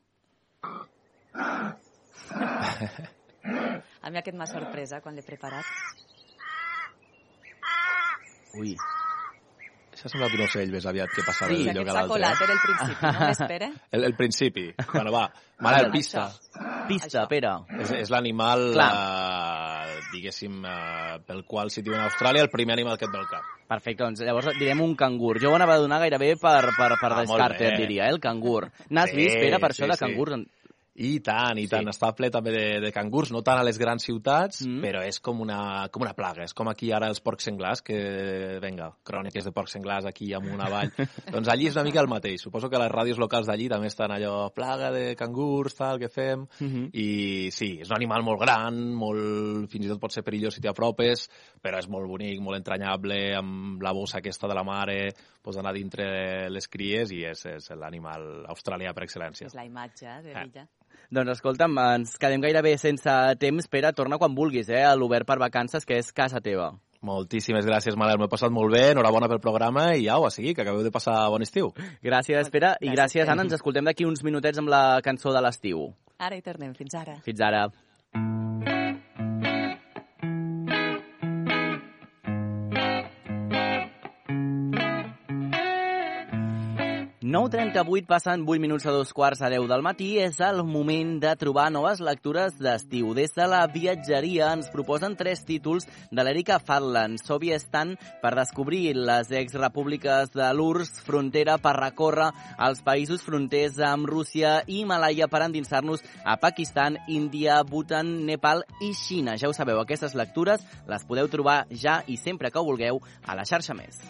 [4.02, 5.64] A mi aquest m'ha sorpresa quan l'he preparat.
[8.58, 8.74] Ui.
[9.94, 12.12] Això sembla un ocell més aviat que passava Sí, aquest que s'ha l'altre.
[12.12, 12.44] colat, eh?
[12.44, 13.20] era el principi, no?
[13.28, 13.68] M'espera?
[13.94, 14.64] El, el principi.
[14.92, 15.24] Bueno, va.
[15.62, 16.24] Manel, pista.
[16.88, 17.52] Pista, Pere.
[17.78, 18.90] És, és l'animal, Clar.
[18.90, 19.73] eh,
[20.14, 23.44] diguéssim, eh, pel qual si diuen Austràlia, el primer animal que et ve al cap.
[23.68, 25.38] Perfecte, doncs llavors direm un cangur.
[25.42, 28.20] Jo ho anava a donar gairebé per, per, per Ah, descarte, et diria, eh, el
[28.20, 28.68] cangur.
[28.90, 30.04] N'has Sí, vist, Pere, per això sí, de sí.
[30.04, 30.46] cangurs?
[30.96, 31.88] I tant, i tant.
[31.90, 34.78] Està ple també de, de cangurs, no tant a les grans ciutats, Mm.
[34.80, 36.44] però és com una, com una plaga.
[36.44, 37.96] És com aquí ara els porcs senglars, que,
[38.62, 40.92] venga, cròniques de porcs senglars aquí amunt avall.
[41.34, 42.40] doncs allí és una mica el mateix.
[42.46, 46.46] Suposo que les ràdios locals d'allí també estan allò, plaga de cangurs, tal, que fem.
[46.60, 46.86] Mhm.
[46.94, 50.62] I sí, és un animal molt gran, molt, fins i tot pot ser perillós si
[50.62, 51.26] t'hi apropes,
[51.60, 55.10] però és molt bonic, molt entranyable, amb la bossa aquesta de la mare,
[55.42, 59.50] pots anar dintre les cries i és, és l'animal australià per excel·lència.
[59.50, 60.44] És la imatge eh, de Ah.
[60.44, 60.68] l'illa.
[61.14, 63.68] Doncs escolta'm, ens quedem gairebé sense temps.
[63.70, 66.72] Pere, torna quan vulguis, eh, a l'Obert per Vacances, que és casa teva.
[67.04, 68.18] Moltíssimes gràcies, Manel.
[68.18, 68.90] M'ho he passat molt bé.
[68.90, 71.70] Enhorabona pel programa i au, a seguir, que acabeu de passar bon estiu.
[72.02, 73.30] Gràcies, Pere, i Gràcies, gràcies.
[73.30, 73.44] Anna.
[73.46, 75.92] Ens escoltem d'aquí uns minutets amb la cançó de l'estiu.
[76.18, 77.20] Ara hi tornem, fins ara.
[77.22, 77.68] Fins ara.
[87.34, 90.20] 9.38 passen 8 minuts a dos quarts a 10 del matí.
[90.22, 93.08] És el moment de trobar noves lectures d'estiu.
[93.18, 97.18] Des de la viatgeria ens proposen tres títols de l'Erika Fatland.
[97.18, 102.30] Soviestan per descobrir les exrepúbliques de l'URSS, Frontera per recórrer
[102.68, 108.94] els països fronters amb Rússia i Malàia per endinsar-nos a Pakistan, Índia, Bhutan, Nepal i
[108.94, 109.34] Xina.
[109.42, 113.34] Ja ho sabeu, aquestes lectures les podeu trobar ja i sempre que ho vulgueu a
[113.34, 114.04] la xarxa més.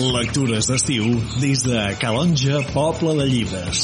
[0.00, 1.04] Lectures d'estiu
[1.42, 3.82] des de Calonja, Poble de Llibres.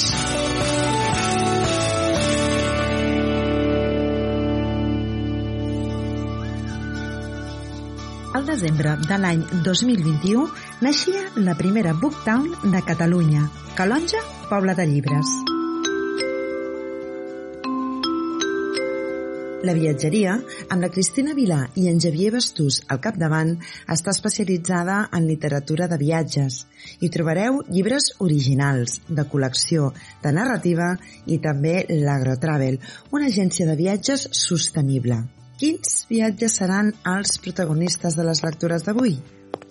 [8.33, 10.47] Al desembre de l'any 2021
[10.87, 13.45] naixia la primera Booktown de Catalunya,
[13.77, 15.56] Calonja, Poble de Llibres.
[19.67, 20.37] La viatgeria,
[20.71, 23.57] amb la Cristina Vilà i en Xavier Bastús al capdavant,
[23.91, 26.61] està especialitzada en literatura de viatges.
[27.03, 29.89] Hi trobareu llibres originals, de col·lecció,
[30.23, 30.93] de narrativa
[31.27, 32.79] i també l'Agrotravel,
[33.11, 35.19] una agència de viatges sostenible.
[35.59, 39.17] Quins viatges seran els protagonistes de les lectures d'avui?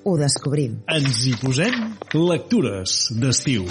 [0.03, 0.81] Ho descobrim.
[0.91, 1.79] Ens hi posem
[2.19, 3.69] lectures d'estiu.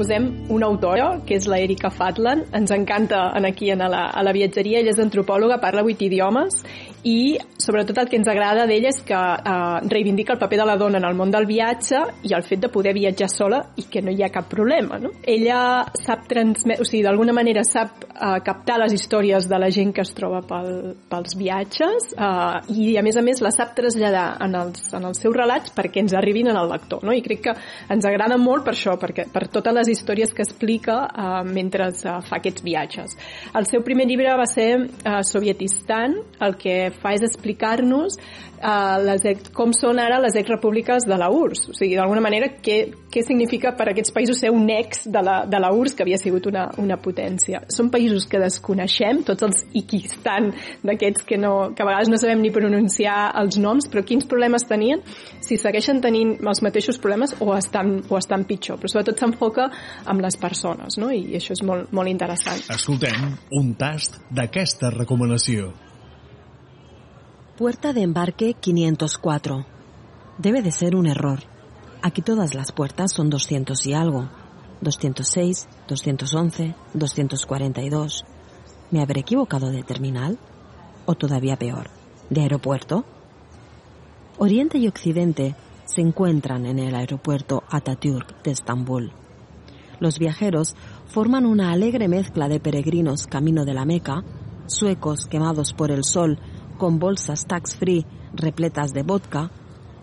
[0.00, 2.46] Proposem una autora, que és la Erika Fatland.
[2.56, 4.80] Ens encanta en aquí en a la, a la viatgeria.
[4.80, 6.62] Ella és antropòloga, parla vuit idiomes
[7.04, 10.76] i sobretot el que ens agrada d'ella és que eh, reivindica el paper de la
[10.80, 14.02] dona en el món del viatge i el fet de poder viatjar sola i que
[14.04, 14.98] no hi ha cap problema.
[15.00, 15.12] No?
[15.24, 19.94] Ella sap transmetre, o sigui, d'alguna manera sap eh, captar les històries de la gent
[19.96, 24.26] que es troba pel, pels viatges eh, i a més a més la sap traslladar
[24.44, 27.04] en els, en els seus relats perquè ens arribin al lector.
[27.06, 27.16] No?
[27.16, 27.56] I crec que
[27.92, 32.20] ens agrada molt per això, perquè, per totes les històries que explica uh, mentre uh,
[32.26, 33.16] fa aquests viatges.
[33.56, 38.18] El seu primer llibre va ser uh, Sovietistan, el que fa és explicar-nos
[38.60, 41.70] uh, les com són ara les exrepúbliques de la URSS.
[41.70, 42.78] O sigui, d'alguna manera, què,
[43.10, 46.06] què significa per a aquests països ser un ex de la, de la URSS, que
[46.06, 47.62] havia sigut una, una potència.
[47.72, 50.50] Són països que desconeixem, tots els Ikistan
[50.86, 54.66] d'aquests que, no, que a vegades no sabem ni pronunciar els noms, però quins problemes
[54.68, 55.02] tenien,
[55.44, 58.80] si segueixen tenint els mateixos problemes o estan, o estan pitjor.
[58.80, 59.70] Però sobretot s'enfoca
[60.04, 61.10] amb les persones, no?
[61.12, 62.60] i això és molt, molt interessant.
[62.72, 65.72] Escoltem un tast d'aquesta recomanació.
[67.60, 69.66] Puerta de embarque 504.
[70.38, 71.40] Debe de ser un error.
[72.02, 74.30] Aquí todas las puertas son 200 y algo.
[74.80, 78.24] 206, 211, 242.
[78.90, 80.38] ¿Me habré equivocado de terminal?
[81.04, 81.90] ¿O todavía peor,
[82.30, 83.04] de aeropuerto?
[84.38, 85.54] Oriente y Occidente
[85.84, 89.12] se encuentran en el aeropuerto Atatürk de Estambul.
[90.00, 90.74] Los viajeros
[91.06, 94.24] forman una alegre mezcla de peregrinos camino de la Meca,
[94.66, 96.38] suecos quemados por el sol
[96.78, 99.50] con bolsas tax-free repletas de vodka,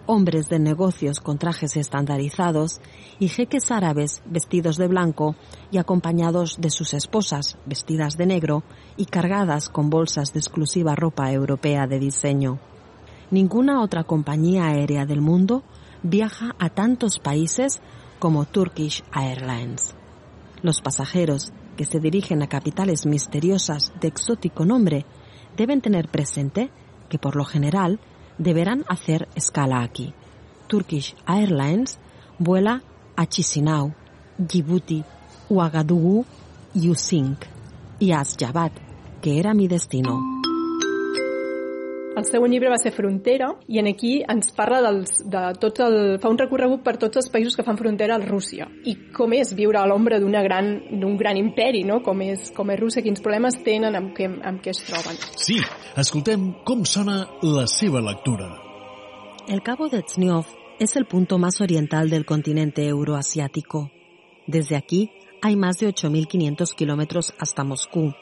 [0.05, 2.79] hombres de negocios con trajes estandarizados
[3.19, 5.35] y jeques árabes vestidos de blanco
[5.71, 8.63] y acompañados de sus esposas vestidas de negro
[8.95, 12.59] y cargadas con bolsas de exclusiva ropa europea de diseño.
[13.31, 15.63] Ninguna otra compañía aérea del mundo
[16.03, 17.81] viaja a tantos países
[18.19, 19.95] como Turkish Airlines.
[20.61, 25.05] Los pasajeros que se dirigen a capitales misteriosas de exótico nombre
[25.55, 26.71] deben tener presente
[27.09, 27.99] que por lo general
[28.37, 30.13] deberán hacer escala aquí.
[30.67, 31.99] Turkish Airlines
[32.39, 32.83] vuela
[33.15, 33.93] a Chisinau,
[34.37, 35.03] Djibouti,
[35.49, 36.25] Ouagadougou
[36.75, 37.45] Usink.
[37.99, 38.73] y Asjabat,
[39.21, 40.36] que era mi destino.
[42.17, 45.97] El següent llibre va ser Frontera i en aquí ens parla dels, de tots el,
[46.21, 49.51] fa un recorregut per tots els països que fan frontera a Rússia i com és
[49.53, 51.99] viure a l'ombra d'un gran, d'un gran imperi, no?
[52.01, 55.19] com, és, com és Rússia, quins problemes tenen, amb què, amb què es troben.
[55.37, 55.59] Sí,
[55.95, 58.49] escoltem com sona la seva lectura.
[59.47, 60.49] El Cabo de Tsniov
[60.79, 63.91] es el punto más oriental del continente euroasiático.
[64.47, 65.11] Desde aquí
[65.43, 68.15] hay más de 8.500 kilómetros hasta Moscú,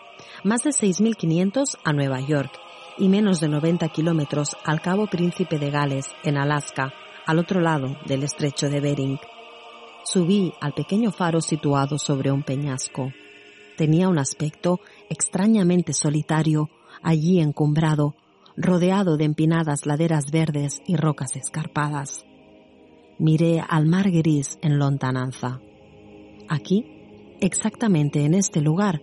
[0.43, 2.64] más de 6.500 a Nueva York
[2.97, 6.93] y menos de 90 kilómetros al Cabo Príncipe de Gales, en Alaska,
[7.25, 9.19] al otro lado del estrecho de Bering.
[10.03, 13.11] Subí al pequeño faro situado sobre un peñasco.
[13.77, 14.79] Tenía un aspecto
[15.09, 16.69] extrañamente solitario,
[17.01, 18.15] allí encumbrado,
[18.55, 22.25] rodeado de empinadas laderas verdes y rocas escarpadas.
[23.17, 25.59] Miré al mar gris en lontananza.
[26.47, 26.85] Aquí,
[27.41, 29.01] exactamente en este lugar,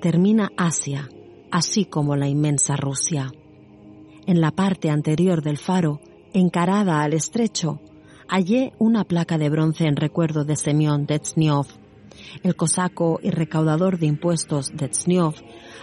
[0.00, 1.08] termina Asia,
[1.52, 3.30] así como la inmensa Rusia.
[4.26, 6.00] En la parte anterior del faro,
[6.32, 7.80] encarada al estrecho,
[8.26, 11.66] hallé una placa de bronce en recuerdo de Semyon Detsniov.
[12.42, 15.34] El cosaco y recaudador de impuestos Detsniov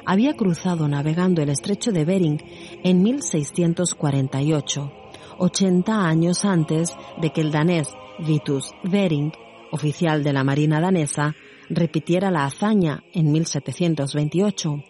[0.06, 2.42] había cruzado navegando el estrecho de Bering
[2.84, 4.92] en 1648,
[5.38, 7.90] 80 años antes de que el danés
[8.26, 9.32] Vitus Bering,
[9.72, 11.36] oficial de la Marina danesa,
[11.70, 14.89] repitiera la hazaña en 1728.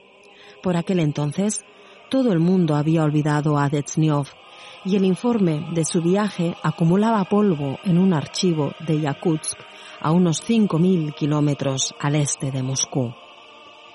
[0.62, 1.64] Por aquel entonces,
[2.10, 4.28] todo el mundo había olvidado a Detsniov
[4.86, 9.57] y el informe de su viaje acumulaba polvo en un archivo de Yakutsk
[10.01, 13.14] a unos 5.000 kilómetros al este de Moscú.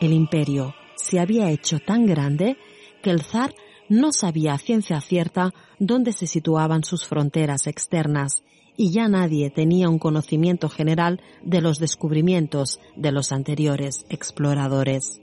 [0.01, 2.57] El imperio se había hecho tan grande
[3.03, 3.55] que el zar
[3.89, 8.43] no sabía a ciencia cierta dónde se situaban sus fronteras externas
[8.77, 15.21] y ya nadie tenía un conocimiento general de los descubrimientos de los anteriores exploradores.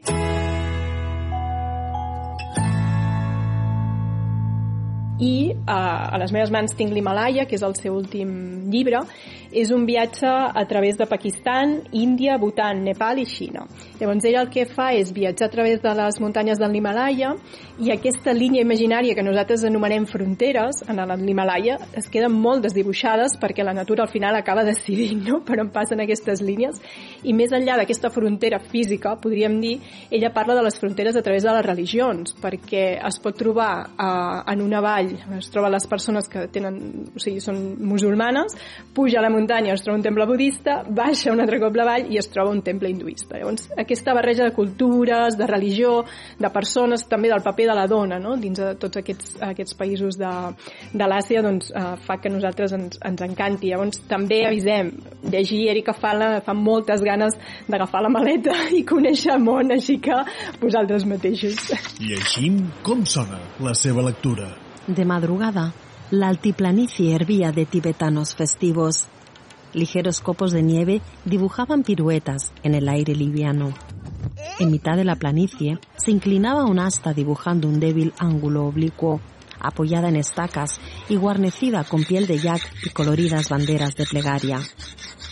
[5.21, 8.31] I uh, a les meves mans tinc l'Himalaya, que és el seu últim
[8.73, 9.03] llibre.
[9.51, 13.65] És un viatge a través de Pakistan, Índia, Bhutan, Nepal i Xina.
[13.99, 17.33] Llavors ell el que fa és viatjar a través de les muntanyes de l'Himalaya
[17.83, 23.65] i aquesta línia imaginària que nosaltres anomenem fronteres en l'Himalaya es queden molt desdibuixades perquè
[23.65, 25.41] la natura al final acaba decidint no?
[25.45, 26.79] per on passen aquestes línies
[27.23, 29.75] i més enllà d'aquesta frontera física, podríem dir,
[30.09, 34.43] ella parla de les fronteres a través de les religions perquè es pot trobar uh,
[34.51, 36.77] en una vall es troba les persones que tenen,
[37.15, 38.55] o sigui, són musulmanes,
[38.95, 42.11] puja a la muntanya, es troba un temple budista, baixa un altre cop la vall
[42.11, 43.37] i es troba un temple hinduista.
[43.39, 46.01] Llavors, aquesta barreja de cultures, de religió,
[46.39, 48.35] de persones, també del paper de la dona, no?
[48.41, 50.31] dins de tots aquests, aquests països de,
[50.93, 53.71] de l'Àsia, doncs, eh, fa que nosaltres ens, ens encanti.
[53.71, 54.91] Llavors, també avisem,
[55.31, 57.37] llegir Erika Fala fa moltes ganes
[57.67, 60.23] d'agafar la maleta i conèixer el món, així que
[60.61, 61.71] vosaltres mateixos.
[62.01, 62.51] Així,
[62.85, 64.49] com sona la seva lectura?
[64.95, 65.73] De madrugada,
[66.09, 69.05] la altiplanicie hervía de tibetanos festivos.
[69.73, 73.73] Ligeros copos de nieve dibujaban piruetas en el aire liviano.
[74.59, 79.21] En mitad de la planicie se inclinaba un asta dibujando un débil ángulo oblicuo,
[79.61, 84.59] apoyada en estacas y guarnecida con piel de yak y coloridas banderas de plegaria.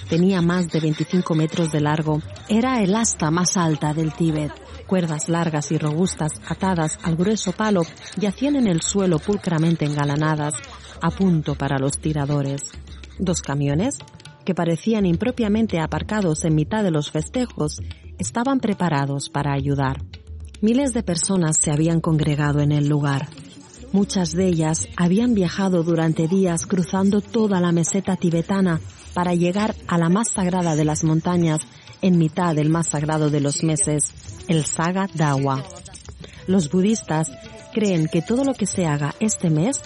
[0.09, 2.21] Tenía más de 25 metros de largo.
[2.47, 4.53] Era el asta más alta del Tíbet.
[4.89, 7.83] Cuerdas largas y robustas atadas al grueso palo
[8.17, 10.55] yacían en el suelo pulcramente engalanadas,
[10.99, 12.63] a punto para los tiradores.
[13.19, 13.99] Dos camiones,
[14.45, 17.77] que parecían impropiamente aparcados en mitad de los festejos,
[18.17, 20.01] estaban preparados para ayudar.
[20.59, 23.27] Miles de personas se habían congregado en el lugar.
[23.91, 28.81] Muchas de ellas habían viajado durante días cruzando toda la meseta tibetana
[29.13, 31.61] para llegar a la más sagrada de las montañas
[32.01, 34.11] en mitad del más sagrado de los meses,
[34.47, 35.63] el Saga Dawa.
[36.47, 37.31] Los budistas
[37.73, 39.81] creen que todo lo que se haga este mes,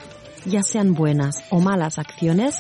[0.46, 2.56] ya sean buenas o malas acciones,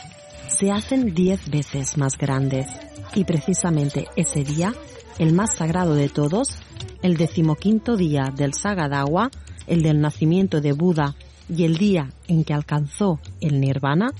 [0.47, 2.68] se hacen diez veces más grandes.
[3.16, 4.74] Y precisamente ese día,
[5.20, 6.58] el más sagrado de todos,
[7.01, 9.30] el decimoquinto día del Saga Dawa,
[9.68, 11.16] el del nacimiento de Buda
[11.49, 14.12] y el día en que alcanzó el nirvana,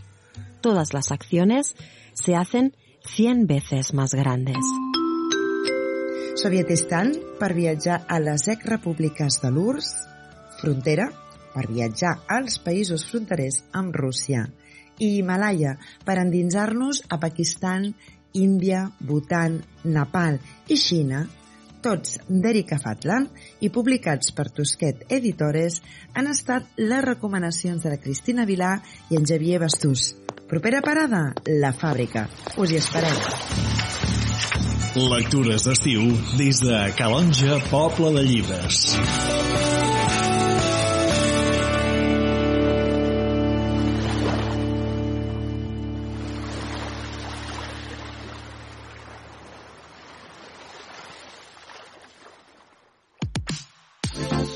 [0.62, 1.76] todas las acciones
[2.14, 4.58] se hacen cien veces más grandes.
[6.34, 9.92] Sovietistan per viatjar a les ex-repúbliques de l'URSS,
[10.58, 11.06] Frontera
[11.54, 14.48] per viatjar als països fronterers amb Rússia
[14.98, 15.76] i Himalaya
[16.06, 17.92] per endinsar-nos a Pakistan,
[18.34, 20.40] Índia, Bhutan, Nepal
[20.74, 21.26] i Xina,
[21.86, 23.30] tots d'Erika Fatland
[23.62, 25.82] i publicats per Tusquet Editores,
[26.16, 28.78] han estat les recomanacions de la Cristina Vilà
[29.12, 30.14] i en Xavier Bastús.
[30.50, 31.28] Propera parada,
[31.62, 32.26] La Fàbrica.
[32.58, 34.13] Us hi esperem.
[34.96, 36.04] Lectures d'estiu
[36.38, 38.94] des de Calonja, Poble de Llibres.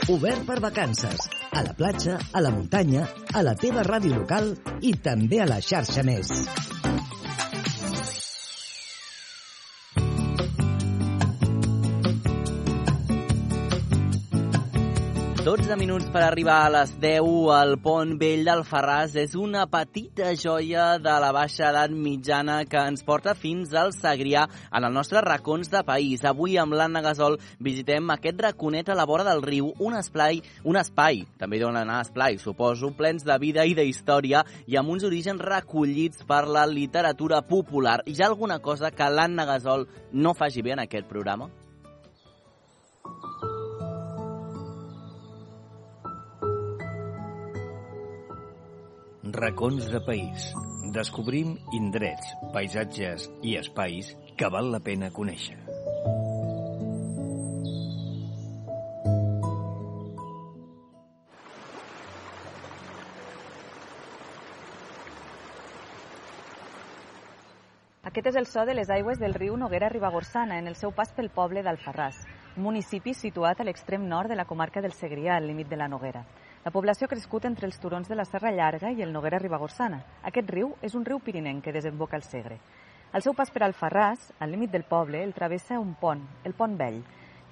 [0.08, 1.18] Obert per vacances.
[1.50, 4.54] A la platja, a la muntanya, a la teva ràdio local
[4.86, 6.77] i també a la xarxa més.
[15.68, 20.86] 12 minuts per arribar a les 10 al pont vell d'Alfarràs és una petita joia
[20.96, 25.68] de la baixa edat mitjana que ens porta fins al Segrià en els nostres racons
[25.68, 26.24] de país.
[26.24, 30.80] Avui amb l'Anna Gasol visitem aquest raconet a la vora del riu, un esplai, un
[30.80, 35.04] espai, també dona anar esplai, suposo, plens de vida i de història i amb uns
[35.04, 38.06] orígens recollits per la literatura popular.
[38.08, 41.52] Hi ha alguna cosa que l'Anna Gasol no faci bé en aquest programa?
[49.34, 50.54] Racons de país.
[50.96, 55.58] Descobrim indrets, paisatges i espais que val la pena conèixer.
[68.08, 71.12] Aquest és el so de les aigües del riu Noguera Ribagorsana en el seu pas
[71.12, 72.24] pel poble d'Alfarràs,
[72.56, 75.92] un municipi situat a l'extrem nord de la comarca del Segrià, al límit de la
[75.92, 76.24] Noguera.
[76.66, 80.02] La població ha crescut entre els turons de la Serra Llarga i el Noguera Ribagorsana.
[80.24, 82.58] Aquest riu és un riu pirinenc que desemboca al Segre.
[83.14, 86.76] Al seu pas per Alfarràs, al límit del poble, el travessa un pont, el Pont
[86.78, 87.00] Vell.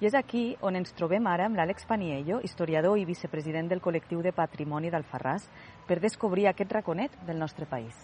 [0.00, 4.20] I és aquí on ens trobem ara amb l'Àlex Paniello, historiador i vicepresident del col·lectiu
[4.20, 5.48] de patrimoni d'Alfarràs,
[5.88, 7.96] per descobrir aquest raconet del nostre país.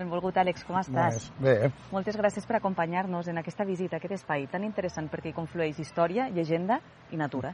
[0.00, 1.28] Benvolgut, Àlex, com estàs?
[1.44, 1.68] Bé.
[1.92, 5.84] Moltes gràcies per acompanyar-nos en aquesta visita a aquest espai tan interessant perquè hi conflueix
[5.84, 6.80] història, llegenda
[7.12, 7.52] i natura.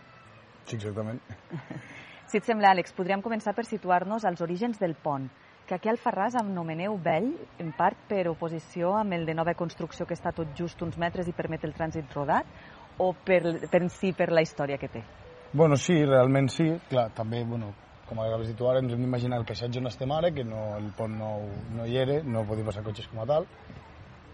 [0.62, 1.18] Sí, exactament.
[2.26, 5.28] Si et sembla, Àlex, podríem començar per situar-nos als orígens del pont,
[5.66, 7.28] que aquí al Farràs anomeneu vell,
[7.62, 11.30] en part per oposició amb el de nova construcció que està tot just uns metres
[11.30, 12.50] i permet el trànsit rodat,
[12.98, 15.04] o per, per si per la història que té?
[15.52, 16.66] Bueno, sí, realment sí.
[16.90, 17.70] Clar, també, bueno,
[18.10, 20.68] com acabes de dir ara, ens hem d'imaginar el paisatge on estem ara, que no,
[20.80, 21.32] el pont no,
[21.78, 23.46] no hi era, no podia passar cotxes com a tal,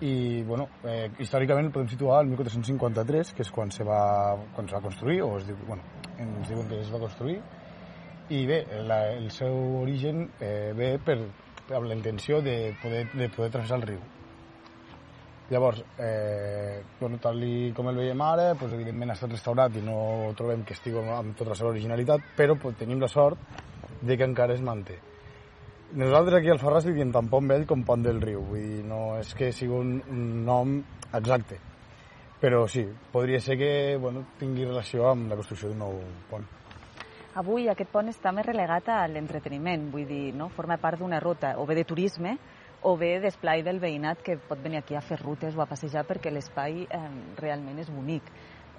[0.02, 4.00] i bueno, eh, històricament el podem situar al 1453, que és quan se va,
[4.56, 5.84] quan se va construir, o es diu, bueno,
[6.16, 7.42] ens diuen que es va construir,
[8.32, 11.18] i bé, la, el seu origen eh, ve per,
[11.68, 14.00] amb la intenció de poder, de poder travessar el riu.
[15.52, 17.42] Llavors, eh, bueno, tal
[17.76, 21.36] com el veiem ara, pues, evidentment ha estat restaurat i no trobem que estigui amb
[21.36, 23.36] tota la seva originalitat, però pues, tenim la sort
[24.00, 24.96] de que encara es manté.
[25.92, 28.80] Nosaltres aquí al Farràs li diem tant pont vell com pont del riu, vull dir,
[28.88, 30.78] no és que sigui un, un nom
[31.12, 31.60] exacte,
[32.40, 33.70] però sí, podria ser que
[34.00, 36.48] bueno, tingui relació amb la construcció d'un nou pont.
[37.32, 40.50] Avui aquest pont està més relegat a l'entreteniment, vull dir, no?
[40.52, 42.34] forma part d'una ruta, o bé de turisme,
[42.84, 46.02] o bé d'esplai del veïnat que pot venir aquí a fer rutes o a passejar
[46.04, 47.00] perquè l'espai eh,
[47.40, 48.28] realment és bonic.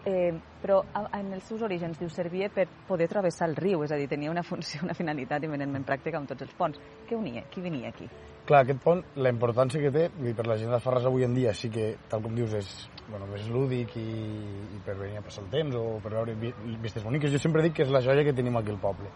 [0.05, 0.81] Eh, però
[1.15, 4.29] en els seus orígens diu servia per poder travessar el riu, és a dir, tenia
[4.29, 6.77] una funció, una finalitat eminentment pràctica amb tots els ponts.
[7.09, 7.47] Què unia?
[7.49, 8.05] Qui venia aquí?
[8.45, 11.55] Clar, aquest pont, la importància que té, per la gent de Farràs avui en dia
[11.57, 12.73] sí que, tal com dius, és
[13.09, 14.05] bueno, més lúdic i,
[14.75, 17.31] i per venir a passar el temps o per veure vi- vistes boniques.
[17.31, 19.11] Jo sempre dic que és la joia que tenim aquí al poble.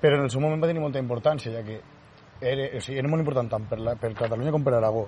[0.00, 1.80] Però en el seu moment va tenir molta importància, ja que
[2.40, 5.06] era, o sigui, era molt important tant per, la, per Catalunya com per Aragó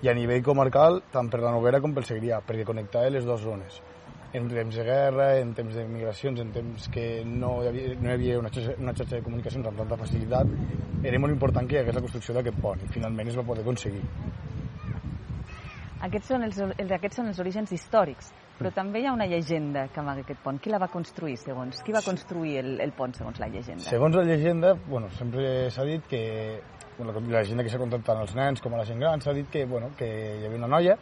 [0.00, 3.42] i a nivell comarcal tant per la Noguera com pel Segrià, perquè connectava les dues
[3.42, 3.80] zones
[4.32, 8.10] en temps de guerra, en temps de migracions, en temps que no hi havia, no
[8.10, 10.50] hi havia una, xarxa, una xarxa de comunicacions amb tanta facilitat,
[11.02, 13.64] era molt important que hi hagués la construcció d'aquest pont i finalment es va poder
[13.64, 14.02] aconseguir.
[16.06, 19.98] Aquests són els, aquests són els orígens històrics, però també hi ha una llegenda que
[20.00, 20.60] amaga aquest pont.
[20.62, 21.82] Qui la va construir, segons?
[21.82, 23.82] Qui va construir el, el pont, segons la llegenda?
[23.82, 26.22] Segons la llegenda, bueno, sempre s'ha dit que
[26.98, 29.34] bueno, la llegenda que s'ha contat tant als nens com a la gent gran s'ha
[29.34, 30.96] dit que, bueno, que hi havia una noia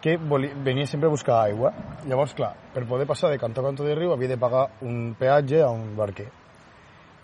[0.00, 1.72] que volia, venia sempre a buscar aigua.
[2.08, 5.14] Llavors, clar, per poder passar de cantó a cantó de riu havia de pagar un
[5.18, 6.30] peatge a un barquer.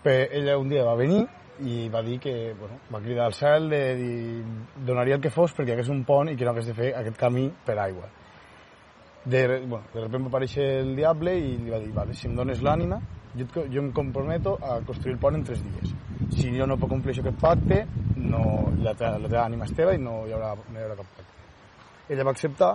[0.03, 1.23] Però ella un dia va venir
[1.65, 4.43] i va dir que, bueno, va cridar al cel de dir,
[4.85, 7.17] donaria el que fos perquè hagués un pont i que no hagués de fer aquest
[7.17, 8.09] camí per aigua.
[9.25, 12.35] De, bueno, de repente va aparèixer el diable i li va dir, vale, si em
[12.37, 12.99] dones l'ànima,
[13.35, 15.95] jo, jo em comprometo a construir el pont en tres dies.
[16.35, 17.81] Si jo no puc complir aquest pacte,
[18.17, 18.43] no,
[18.83, 21.09] la, teva, la teva ànima és teva i no hi haurà, no hi haurà cap
[21.17, 21.33] pacte.
[22.13, 22.71] Ella va acceptar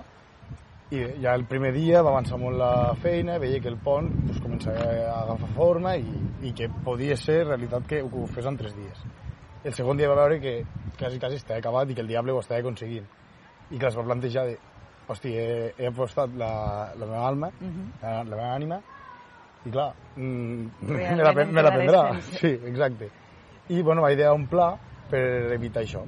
[0.93, 4.41] i ja el primer dia va avançar molt la feina, veia que el pont pues,
[4.45, 6.05] començava a agafar forma i,
[6.49, 9.01] i que podia ser realitat que ho fes en tres dies.
[9.65, 10.55] El segon dia va veure que
[10.99, 13.07] quasi, quasi estava acabat i que el diable ho estava aconseguint.
[13.71, 14.59] I que es va plantejar de,
[15.09, 16.51] hosti, he, he apostat la,
[16.99, 17.87] la meva alma, Mhm.
[18.03, 18.81] la, la meva ànima,
[19.65, 22.03] i clar, mm, me la, me la en prendrà.
[22.37, 23.09] Sí, exacte.
[23.69, 24.75] I, bueno, va idear un pla
[25.09, 25.23] per
[25.55, 26.03] evitar això.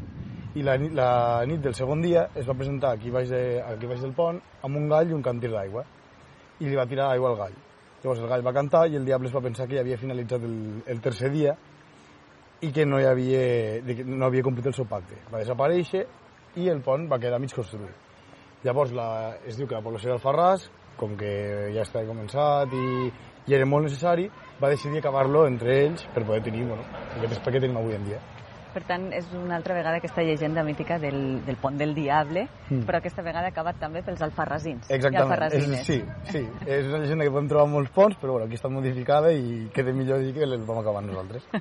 [0.55, 3.89] I la, nit- la nit del segon dia es va presentar aquí baix, de, aquí
[3.91, 5.83] baix del pont amb un gall i un cantir d'aigua.
[6.61, 7.57] I li va tirar aigua al gall.
[8.05, 10.43] Llavors el gall va cantar i el diable es va pensar que ja havia finalitzat
[10.47, 11.57] el, el tercer dia
[12.63, 13.41] i que no, hi havia,
[14.07, 15.19] no havia complit el seu pacte.
[15.33, 16.05] Va desaparèixer
[16.63, 17.97] i el pont va quedar mig construït.
[18.65, 19.09] Llavors la,
[19.45, 21.33] es diu que la població d'Alfarràs, com que
[21.75, 23.11] ja estava començat i,
[23.51, 24.29] i era molt necessari,
[24.63, 26.87] va decidir acabar-lo entre ells per poder tenir bueno,
[27.17, 28.23] aquest espai que tenim avui en dia.
[28.75, 32.83] Per tant, és una altra vegada aquesta llegenda mítica del, del pont del diable, Mm.
[32.89, 34.91] però aquesta vegada acabat també pels alfarrasins.
[34.91, 35.43] Exactament.
[35.53, 36.03] És, sí,
[36.33, 36.43] sí.
[36.67, 39.93] És una llegenda que podem trobar molts ponts, però bueno, aquí està modificada i queda
[39.93, 41.47] millor dir que les vam acabar nosaltres.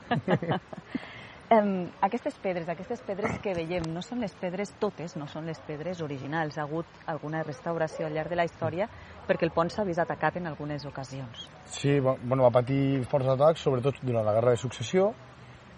[1.54, 5.60] Em, aquestes pedres, aquestes pedres que veiem, no són les pedres totes, no són les
[5.68, 6.58] pedres originals.
[6.58, 8.88] Ha hagut alguna restauració al llarg de la història
[9.28, 11.44] perquè el pont s'ha vist atacat en algunes ocasions.
[11.66, 15.12] Sí, bu- bueno, va patir forts atacs, sobretot durant la Guerra de Successió,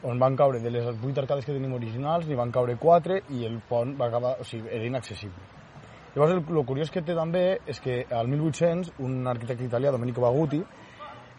[0.04, 3.46] on van caure de les vuit arcades que tenim originals, n'hi van caure quatre i
[3.46, 5.54] el pont va acabar, o sigui, era inaccessible.
[6.16, 10.22] Llavors, el, el curiós que té també és que al 1800 un arquitecte italià, Domenico
[10.24, 10.62] Baguti,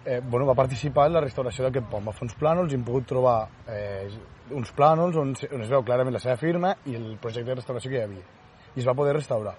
[0.04, 2.04] eh, bueno, va participar en la restauració d'aquest pont.
[2.06, 3.38] Va fer uns plànols i hem pogut trobar
[3.72, 4.10] eh,
[4.54, 7.90] uns plànols on, on es veu clarament la seva firma i el projecte de restauració
[7.90, 8.26] que hi havia.
[8.76, 9.56] I es va poder restaurar.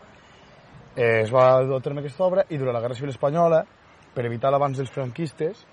[0.95, 3.63] Eh, es va dur a terme aquesta obra i durant la Guerra Civil Espanyola,
[4.13, 5.65] per evitar l'abans dels franquistes,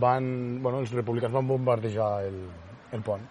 [0.00, 2.38] van, bueno, els republicans van bombardejar el,
[2.92, 3.24] el pont.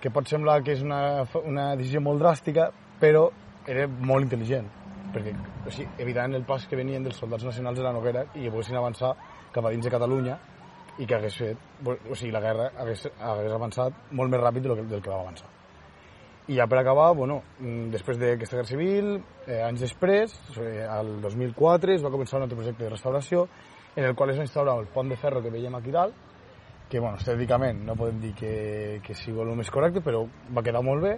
[0.00, 2.68] Que pot semblar que és una, una decisió molt dràstica,
[3.00, 3.28] però
[3.70, 4.66] era molt intel·ligent,
[5.14, 5.32] perquè
[5.64, 8.52] o sigui, evitaven el pas que venien dels soldats nacionals de la Noguera i que
[8.52, 9.14] poguessin avançar
[9.54, 10.36] cap a dins de Catalunya
[10.98, 14.76] i que hagués fet, o sigui, la guerra hagués, hagués avançat molt més ràpid del
[14.78, 15.50] que, del que va avançar.
[16.44, 17.38] I ja per acabar, bueno,
[17.90, 19.14] després d'aquesta guerra civil,
[19.46, 23.46] eh, anys després, eh, al 2004, es va començar un altre projecte de restauració
[23.96, 26.14] en el qual es va instaurar el pont de ferro que veiem aquí dalt,
[26.88, 30.24] que, bueno, estèticament no podem dir que, que sigui el més correcte, però
[30.54, 31.14] va quedar molt bé,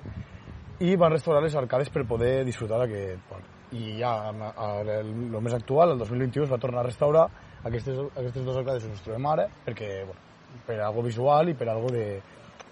[0.85, 3.53] i van restaurar les arcades per poder disfrutar d'aquest pont.
[3.77, 7.27] I ja, el, el més actual, el 2021, es va tornar a restaurar
[7.65, 10.23] aquestes, aquestes dues arcades on ens trobem ara, perquè, bueno,
[10.67, 12.07] per algo visual i per algo de,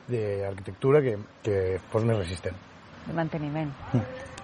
[0.09, 1.57] d'arquitectura que, que
[1.91, 2.57] fos més resistent.
[3.07, 3.73] de manteniment.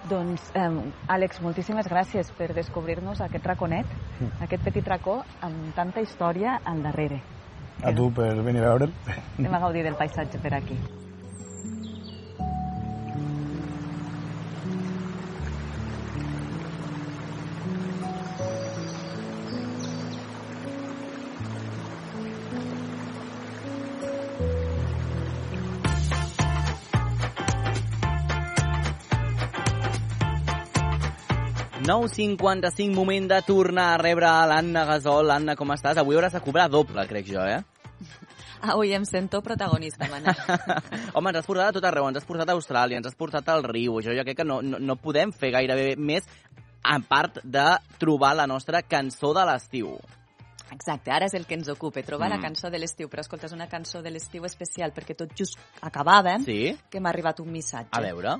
[0.09, 0.69] Doncs, eh,
[1.07, 3.85] Àlex, moltíssimes gràcies per descobrir-nos aquest raconet,
[4.41, 7.21] aquest petit racó amb tanta història al darrere.
[7.83, 8.93] A tu per venir a veure'l.
[9.37, 10.77] Anem a gaudir del paisatge per aquí.
[31.91, 35.31] 9.55, moment de tornar a rebre l'Anna Gasol.
[35.33, 35.97] Anna, com estàs?
[35.99, 37.59] Avui hauràs de cobrar doble, crec jo, eh?
[38.71, 40.37] Avui em sento protagonista, Manel.
[41.17, 43.49] Home, ens has portat a tot arreu, ens has portat a Austràlia, ens has portat
[43.51, 46.29] al riu, jo crec que no, no, no podem fer gairebé més
[46.85, 47.65] a part de
[47.99, 49.97] trobar la nostra cançó de l'estiu.
[50.71, 52.37] Exacte, ara és el que ens ocupa, trobar Mm.
[52.37, 53.09] la cançó de l'estiu.
[53.11, 56.77] Però escolta, és una cançó de l'estiu especial, perquè tot just acabàvem Sí?
[56.89, 57.91] que m'ha arribat un missatge.
[57.91, 58.37] A veure.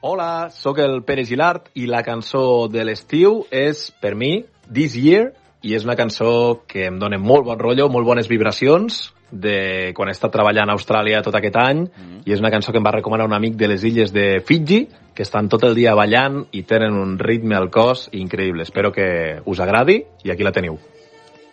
[0.00, 5.32] Hola, sóc el Pere Gilart i la cançó de l'estiu és, per mi, This Year,
[5.66, 10.06] i és una cançó que em dona molt bon rotllo, molt bones vibracions, de quan
[10.06, 12.22] he estat treballant a Austràlia tot aquest any, mm.
[12.30, 14.84] i és una cançó que em va recomanar un amic de les illes de Fiji,
[15.18, 18.62] que estan tot el dia ballant i tenen un ritme al cos increïble.
[18.70, 20.78] Espero que us agradi, i aquí la teniu.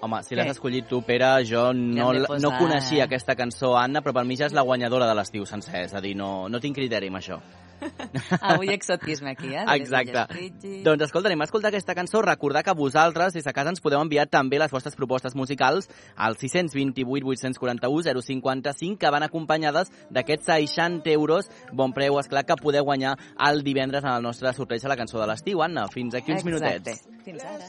[0.06, 4.30] Home, si l'has escollit tu, Pere, jo no, no coneixia aquesta cançó, Anna, però per
[4.30, 7.10] mi ja és la guanyadora de l'estiu sencer, és a dir, no, no tinc criteri
[7.10, 7.42] amb això.
[8.42, 9.66] Avui exotisme aquí, eh?
[9.66, 10.26] de Exacte.
[10.86, 12.22] Doncs escolta, anem a escoltar aquesta cançó.
[12.26, 16.38] Recordar que vosaltres, des de casa, ens podeu enviar també les vostres propostes musicals al
[16.40, 23.16] 628 841 055, que van acompanyades d'aquests 60 euros, bon preu, esclar, que podeu guanyar
[23.50, 25.62] el divendres en el nostre sorteig a la cançó de l'estiu.
[25.66, 26.96] Anna, fins aquí uns Exacte.
[26.96, 27.08] minutets.
[27.26, 27.66] Fins ara.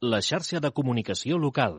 [0.00, 1.74] La xarxa de comunicació local.